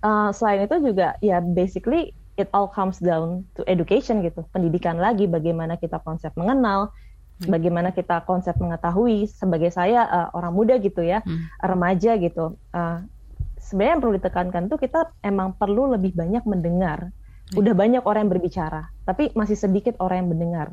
[0.03, 5.29] uh, selain itu juga ya basically it all comes down to education gitu pendidikan lagi
[5.29, 6.91] bagaimana kita konsep mengenal
[7.45, 7.47] hmm.
[7.47, 11.63] bagaimana kita konsep mengetahui sebagai saya uh, orang muda gitu ya hmm.
[11.63, 12.99] remaja gitu uh,
[13.71, 17.07] sebenarnya yang perlu ditekankan tuh kita emang perlu lebih banyak mendengar.
[17.07, 17.59] Hmm.
[17.63, 20.67] Udah banyak orang yang berbicara, tapi masih sedikit orang yang mendengar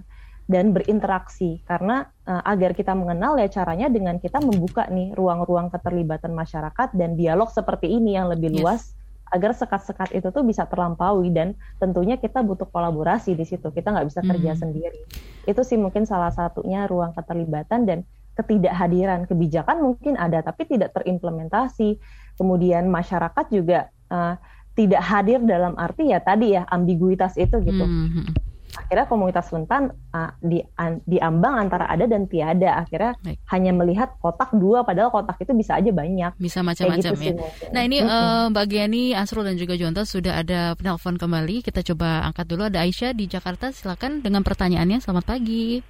[0.49, 6.33] dan berinteraksi karena uh, agar kita mengenal ya caranya dengan kita membuka nih ruang-ruang keterlibatan
[6.33, 8.97] masyarakat dan dialog seperti ini yang lebih luas
[9.29, 14.09] agar sekat-sekat itu tuh bisa terlampaui dan tentunya kita butuh kolaborasi di situ kita nggak
[14.09, 14.61] bisa kerja hmm.
[14.65, 15.01] sendiri
[15.45, 18.09] itu sih mungkin salah satunya ruang keterlibatan dan
[18.41, 22.01] ketidakhadiran kebijakan mungkin ada tapi tidak terimplementasi
[22.39, 24.39] kemudian masyarakat juga uh,
[24.79, 27.83] tidak hadir dalam arti ya tadi ya ambiguitas itu gitu.
[27.83, 28.47] Mm-hmm.
[28.79, 32.87] Akhirnya komunitas rentan uh, di an, diambang antara ada dan tiada.
[32.87, 33.43] Akhirnya Baik.
[33.51, 36.31] hanya melihat kotak dua, padahal kotak itu bisa aja banyak.
[36.39, 37.75] Bisa macam-macam gitu ya.
[37.75, 38.15] Nah ini mm-hmm.
[38.15, 41.67] uh, bagian ini Asrul dan juga Jonta sudah ada penelpon kembali.
[41.67, 42.71] Kita coba angkat dulu.
[42.71, 43.75] Ada Aisyah di Jakarta.
[43.75, 45.03] Silakan dengan pertanyaannya.
[45.03, 45.83] Selamat pagi.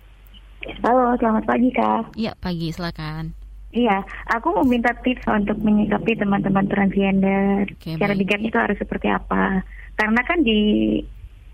[0.80, 2.16] Halo, selamat pagi kak.
[2.16, 3.47] Iya pagi, silakan.
[3.78, 7.70] Iya, aku mau minta tips untuk menyikapi teman-teman transgender.
[7.78, 9.62] Okay, Cara bijak itu harus seperti apa?
[9.94, 10.98] Karena kan di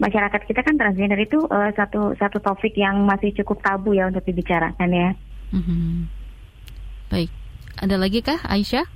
[0.00, 4.24] masyarakat kita kan transgender itu uh, satu satu topik yang masih cukup tabu ya untuk
[4.24, 5.10] dibicarakan ya.
[5.52, 5.92] Mm-hmm.
[7.12, 7.30] Baik,
[7.84, 8.88] ada lagi kah Aisyah?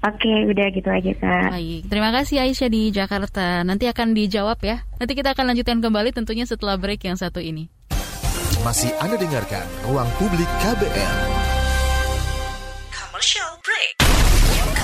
[0.00, 1.48] Oke, udah gitu aja kak.
[1.52, 3.66] Baik, terima kasih Aisyah di Jakarta.
[3.66, 4.86] Nanti akan dijawab ya.
[4.96, 7.68] Nanti kita akan lanjutkan kembali tentunya setelah break yang satu ini.
[8.64, 11.39] Masih Anda dengarkan Ruang Publik KBR.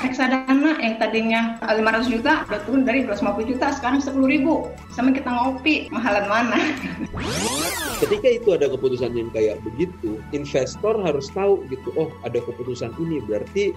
[0.00, 4.72] Reksadana yang tadinya 500 juta udah turun dari 250 juta sekarang 10 ribu.
[4.96, 6.58] Sama kita ngopi, mahalan mana?
[8.00, 13.20] Ketika itu ada keputusan yang kayak begitu, investor harus tahu gitu, oh ada keputusan ini
[13.28, 13.76] berarti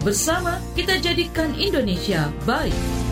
[0.00, 3.09] Bersama kita jadikan Indonesia baik.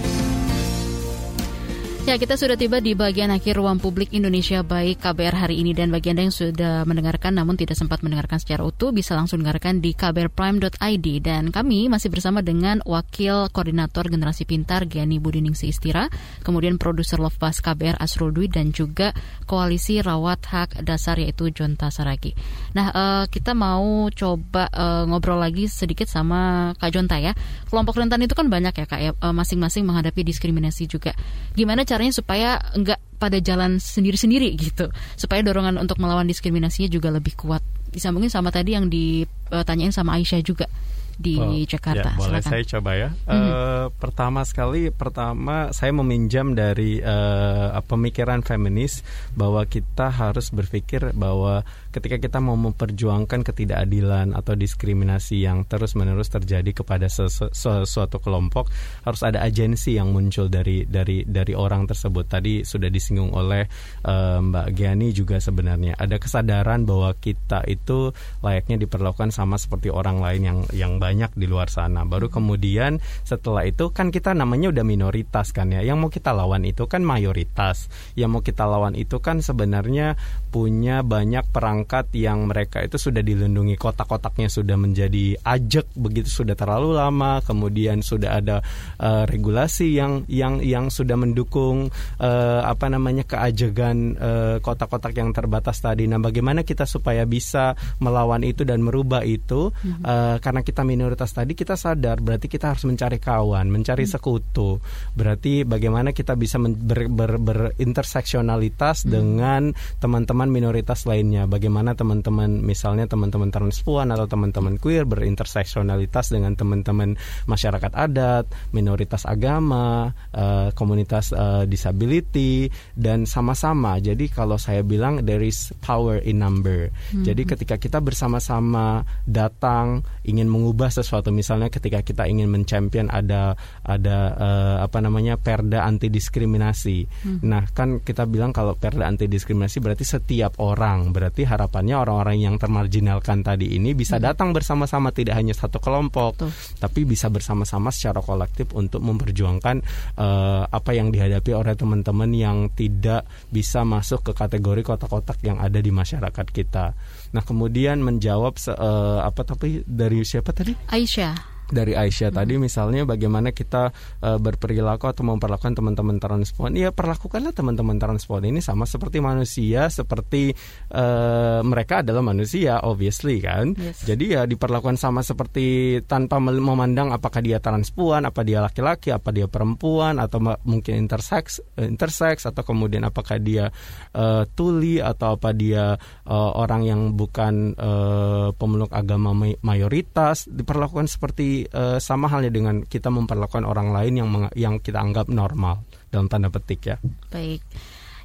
[2.08, 5.92] Ya, kita sudah tiba di bagian akhir ruang publik Indonesia baik KBR hari ini dan
[5.92, 9.92] bagi Anda yang sudah mendengarkan namun tidak sempat mendengarkan secara utuh bisa langsung dengarkan di
[9.92, 16.08] kbrprime.id dan kami masih bersama dengan Wakil Koordinator Generasi Pintar Giani Budiningsi Istira,
[16.40, 19.12] kemudian produser Love Bus KBR Asrul Dwi dan juga
[19.44, 22.32] Koalisi Rawat Hak Dasar yaitu Jonta Saragi.
[22.72, 27.36] Nah, uh, kita mau coba uh, ngobrol lagi sedikit sama Kak Jonta ya.
[27.68, 31.12] Kelompok rentan itu kan banyak ya Kak ya, uh, masing-masing menghadapi diskriminasi juga.
[31.52, 34.86] Gimana cara caranya supaya enggak pada jalan sendiri-sendiri gitu.
[35.18, 37.58] Supaya dorongan untuk melawan diskriminasinya juga lebih kuat.
[37.90, 40.70] Disambungin sama tadi yang ditanyain sama Aisyah juga
[41.18, 42.14] di oh, Jakarta.
[42.14, 43.10] Ya, boleh saya coba ya.
[43.26, 43.50] Mm -hmm.
[43.50, 49.02] uh, pertama sekali, pertama saya meminjam dari uh, pemikiran feminis
[49.34, 56.70] bahwa kita harus berpikir bahwa ketika kita mau memperjuangkan ketidakadilan atau diskriminasi yang terus-menerus terjadi
[56.70, 58.70] kepada sesu sesuatu kelompok,
[59.02, 62.30] harus ada agensi yang muncul dari dari dari orang tersebut.
[62.30, 63.66] Tadi sudah disinggung oleh
[64.06, 68.14] uh, Mbak Giani juga sebenarnya ada kesadaran bahwa kita itu
[68.46, 72.04] layaknya diperlakukan sama seperti orang lain yang yang banyak di luar sana.
[72.04, 75.80] Baru kemudian setelah itu kan kita namanya udah minoritas kan ya.
[75.80, 77.88] Yang mau kita lawan itu kan mayoritas.
[78.12, 80.20] Yang mau kita lawan itu kan sebenarnya
[80.52, 86.92] punya banyak perangkat yang mereka itu sudah dilindungi kotak-kotaknya sudah menjadi ajek begitu sudah terlalu
[86.92, 87.40] lama.
[87.40, 88.60] Kemudian sudah ada
[89.00, 91.88] uh, regulasi yang yang yang sudah mendukung
[92.20, 96.04] uh, apa namanya keajegan uh, kotak-kotak yang terbatas tadi.
[96.04, 100.02] Nah, bagaimana kita supaya bisa melawan itu dan merubah itu mm -hmm.
[100.04, 104.12] uh, karena kita minoritas tadi kita sadar berarti kita harus mencari kawan, mencari hmm.
[104.18, 104.82] sekutu.
[105.14, 109.08] Berarti bagaimana kita bisa ber, ber, berinterseksionalitas hmm.
[109.08, 109.62] dengan
[110.02, 111.46] teman-teman minoritas lainnya.
[111.46, 117.14] Bagaimana teman-teman misalnya teman-teman transpuan atau teman-teman queer berinterseksionalitas dengan teman-teman
[117.46, 122.66] masyarakat adat, minoritas agama, uh, komunitas uh, disability
[122.98, 124.02] dan sama-sama.
[124.02, 126.90] Jadi kalau saya bilang there is power in number.
[127.14, 127.22] Hmm.
[127.22, 133.54] Jadi ketika kita bersama-sama datang ingin mengubah sesuatu misalnya ketika kita ingin mencampion ada
[133.86, 137.40] ada uh, apa namanya perda anti diskriminasi hmm.
[137.44, 142.56] nah kan kita bilang kalau perda anti diskriminasi berarti setiap orang berarti harapannya orang-orang yang
[142.56, 144.24] termarginalkan tadi ini bisa hmm.
[144.24, 146.52] datang bersama-sama tidak hanya satu kelompok Tuh.
[146.82, 149.76] tapi bisa bersama-sama secara kolektif untuk memperjuangkan
[150.18, 155.78] uh, apa yang dihadapi oleh teman-teman yang tidak bisa masuk ke kategori kotak-kotak yang ada
[155.78, 156.92] di masyarakat kita
[157.34, 160.72] nah kemudian menjawab uh, apa tapi dari siapa tadi?
[160.88, 162.38] Aisyah dari Aisyah hmm.
[162.38, 163.92] tadi misalnya bagaimana kita
[164.24, 170.52] uh, berperilaku atau memperlakukan teman-teman transpuan ya perlakukanlah teman-teman transpuan ini sama seperti manusia seperti
[170.92, 174.04] uh, mereka adalah manusia obviously kan yes.
[174.08, 179.46] jadi ya diperlakukan sama seperti tanpa memandang apakah dia transpuan apa dia laki-laki apa dia
[179.46, 183.68] perempuan atau mungkin intersex intersex atau kemudian apakah dia
[184.16, 191.57] uh, tuli atau apa dia uh, orang yang bukan uh, pemeluk agama mayoritas diperlakukan seperti
[191.72, 195.82] uh, sama halnya dengan kita memperlakukan orang lain yang yang kita anggap normal
[196.12, 196.96] dalam tanda petik ya.
[197.32, 197.64] Baik.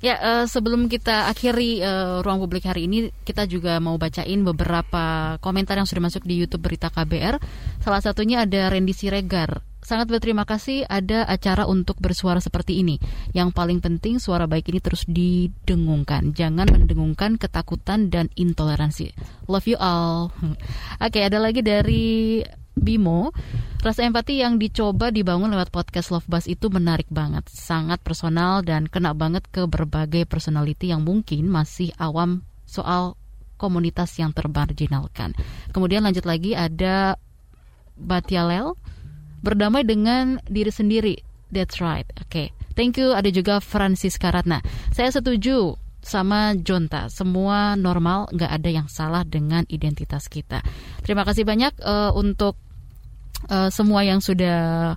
[0.03, 5.39] Ya, uh, sebelum kita akhiri uh, ruang publik hari ini, kita juga mau bacain beberapa
[5.39, 7.39] komentar yang sudah masuk di YouTube Berita KBR.
[7.79, 9.63] Salah satunya ada Randy Siregar.
[9.79, 12.99] Sangat berterima kasih ada acara untuk bersuara seperti ini.
[13.31, 16.35] Yang paling penting suara baik ini terus didengungkan.
[16.35, 19.15] Jangan mendengungkan ketakutan dan intoleransi.
[19.47, 20.35] Love you all.
[21.03, 22.43] Oke, okay, ada lagi dari
[22.73, 23.29] Bimo,
[23.85, 28.89] rasa empati yang dicoba dibangun lewat podcast Love Bus itu menarik banget, sangat personal dan
[28.89, 33.13] kena banget ke berbagai personality yang mungkin masih awam soal
[33.61, 35.37] komunitas yang termarginalkan.
[35.69, 37.15] Kemudian lanjut lagi ada
[37.93, 38.73] Batialel,
[39.45, 41.15] berdamai dengan diri sendiri.
[41.53, 42.09] That's right.
[42.17, 42.27] Oke.
[42.27, 42.47] Okay.
[42.73, 43.13] Thank you.
[43.13, 44.65] Ada juga Francis Karatna.
[44.89, 47.07] Saya setuju sama Jonta.
[47.07, 50.59] Semua normal, nggak ada yang salah dengan identitas kita.
[51.01, 52.59] Terima kasih banyak uh, untuk
[53.47, 54.93] uh, semua yang sudah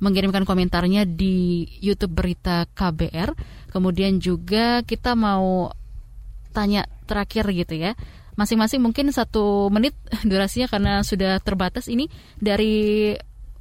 [0.00, 3.36] mengirimkan komentarnya di YouTube Berita KBR.
[3.68, 5.68] Kemudian juga kita mau
[6.56, 7.92] tanya terakhir gitu ya.
[8.38, 9.92] Masing-masing mungkin satu menit
[10.30, 12.08] durasinya karena sudah terbatas ini
[12.40, 13.12] dari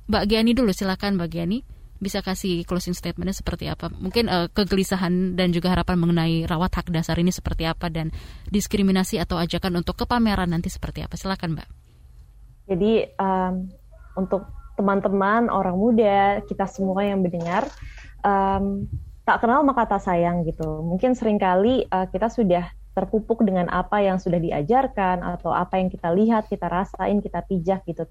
[0.10, 1.60] Mbak Giani dulu silakan Mbak Giani
[2.00, 3.92] bisa kasih closing statementnya seperti apa?
[3.92, 8.10] Mungkin uh, kegelisahan dan juga harapan mengenai rawat hak dasar ini seperti apa dan
[8.48, 11.20] diskriminasi atau ajakan untuk kepameran nanti seperti apa?
[11.20, 11.68] Silakan, Mbak.
[12.72, 13.54] Jadi um,
[14.16, 14.48] untuk
[14.80, 17.68] teman-teman orang muda kita semua yang mendengar
[18.24, 18.88] um,
[19.28, 20.82] tak kenal maka tak sayang gitu.
[20.82, 25.88] Mungkin sering kali uh, kita sudah terpupuk dengan apa yang sudah diajarkan atau apa yang
[25.88, 28.04] kita lihat, kita rasain, kita pijak gitu.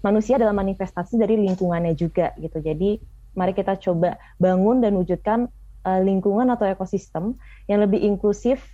[0.00, 2.60] Manusia adalah manifestasi dari lingkungannya juga gitu.
[2.60, 3.00] Jadi
[3.36, 5.48] mari kita coba bangun dan wujudkan
[5.86, 7.36] uh, lingkungan atau ekosistem
[7.70, 8.64] yang lebih inklusif,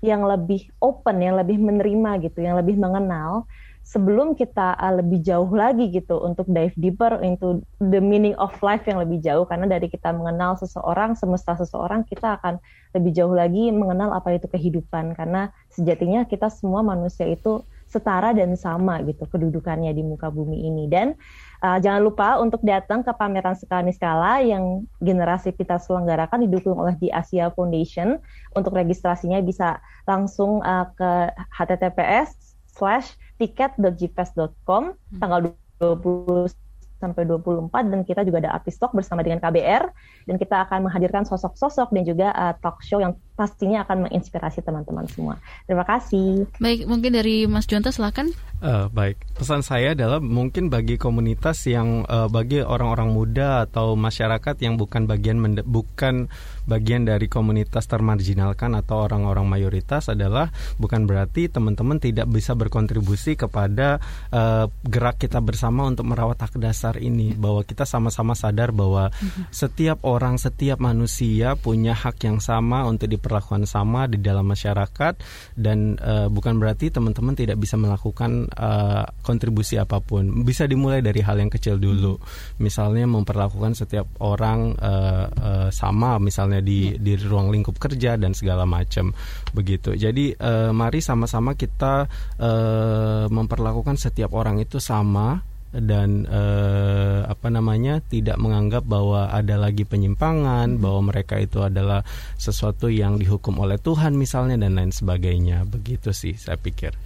[0.00, 3.44] yang lebih open, yang lebih menerima gitu, yang lebih mengenal
[3.86, 8.82] sebelum kita uh, lebih jauh lagi gitu untuk dive deeper into the meaning of life
[8.90, 12.58] yang lebih jauh karena dari kita mengenal seseorang semesta seseorang kita akan
[12.98, 18.58] lebih jauh lagi mengenal apa itu kehidupan karena sejatinya kita semua manusia itu setara dan
[18.58, 20.84] sama gitu kedudukannya di muka bumi ini.
[20.90, 21.14] Dan
[21.62, 26.98] uh, jangan lupa untuk datang ke pameran skala skala yang generasi kita selenggarakan didukung oleh
[26.98, 28.18] di Asia Foundation.
[28.58, 35.20] Untuk registrasinya bisa langsung uh, ke https slash tiket.gfest.com hmm.
[35.22, 36.52] tanggal 20
[36.96, 39.84] sampai 24 dan kita juga ada artis talk bersama dengan KBR
[40.24, 45.04] dan kita akan menghadirkan sosok-sosok dan juga uh, talk show yang pastinya akan menginspirasi teman-teman
[45.12, 45.36] semua.
[45.68, 46.48] Terima kasih.
[46.56, 48.32] Baik, mungkin dari Mas Jonta silakan.
[48.56, 54.56] Uh, baik, pesan saya adalah mungkin bagi komunitas yang uh, bagi orang-orang muda atau masyarakat
[54.64, 55.36] yang bukan bagian
[55.68, 56.32] bukan
[56.64, 60.48] bagian dari komunitas termarginalkan atau orang-orang mayoritas adalah
[60.80, 64.00] bukan berarti teman-teman tidak bisa berkontribusi kepada
[64.32, 69.52] uh, gerak kita bersama untuk merawat hak dasar ini bahwa kita sama-sama sadar bahwa mhm.
[69.52, 75.18] setiap orang, setiap manusia punya hak yang sama untuk diperlakukan sama di dalam masyarakat
[75.58, 80.46] dan uh, bukan berarti teman-teman tidak bisa melakukan uh, kontribusi apa pun.
[80.46, 82.14] Bisa dimulai dari hal yang kecil dulu.
[82.62, 88.62] Misalnya memperlakukan setiap orang uh, uh, sama misalnya di di ruang lingkup kerja dan segala
[88.62, 89.10] macam
[89.50, 89.98] begitu.
[89.98, 92.06] Jadi uh, mari sama-sama kita
[92.38, 99.84] uh, memperlakukan setiap orang itu sama dan eh, apa namanya tidak menganggap bahwa ada lagi
[99.84, 100.82] penyimpangan, hmm.
[100.82, 102.00] bahwa mereka itu adalah
[102.40, 105.68] sesuatu yang dihukum oleh Tuhan misalnya dan lain sebagainya.
[105.68, 106.96] Begitu sih saya pikir.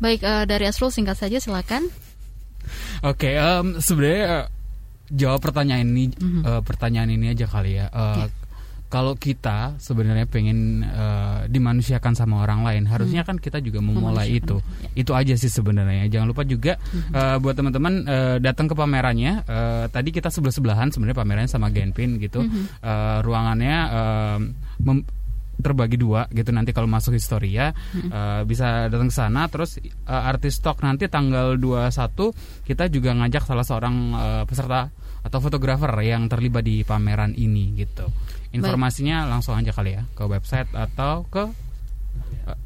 [0.00, 1.90] Baik, uh, dari Asrul singkat saja silakan.
[3.04, 4.44] Oke, okay, um, sebenarnya uh,
[5.10, 6.42] jawab pertanyaan ini mm-hmm.
[6.46, 7.90] uh, pertanyaan ini aja kali ya.
[7.90, 8.39] Uh, yeah.
[8.90, 13.38] Kalau kita sebenarnya pengen uh, dimanusiakan sama orang lain, harusnya mm-hmm.
[13.38, 14.58] kan kita juga memulai itu.
[14.82, 15.06] Ya.
[15.06, 16.10] Itu aja sih sebenarnya.
[16.10, 16.74] Jangan lupa juga
[17.14, 19.46] uh, buat teman-teman uh, datang ke pamerannya.
[19.46, 22.42] Uh, tadi kita sebelah sebelahan sebenarnya pamerannya sama Genpin gitu.
[22.82, 24.38] Uh, ruangannya uh,
[24.82, 25.06] mem-
[25.60, 28.08] terbagi dua gitu nanti kalau masuk historia hmm.
[28.10, 29.76] uh, bisa datang ke sana terus
[30.08, 34.88] uh, artis talk nanti tanggal 21 kita juga ngajak salah seorang uh, peserta
[35.20, 38.08] atau fotografer yang terlibat di pameran ini gitu.
[38.50, 39.30] Informasinya Baik.
[39.30, 41.50] langsung aja kali ya ke website atau ke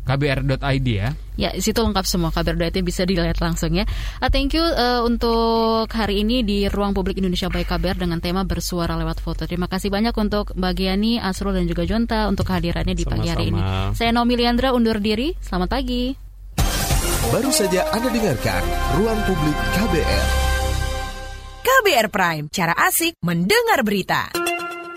[0.04, 1.10] kbr.id ya.
[1.34, 3.84] Ya, situ lengkap semua kbr.id bisa dilihat langsung ya.
[4.22, 8.46] Uh, thank you uh, untuk hari ini di Ruang Publik Indonesia by KBR dengan tema
[8.46, 9.44] bersuara lewat foto.
[9.44, 13.20] Terima kasih banyak untuk Mbak Giani, Asrul dan juga Jonta untuk kehadirannya di Sama-sama.
[13.20, 13.60] pagi hari ini.
[13.98, 15.34] Saya Nomi Liandra undur diri.
[15.42, 16.14] Selamat pagi.
[17.34, 18.62] Baru saja Anda dengarkan
[19.00, 20.26] Ruang Publik KBR.
[21.64, 24.43] KBR Prime, cara asik mendengar berita.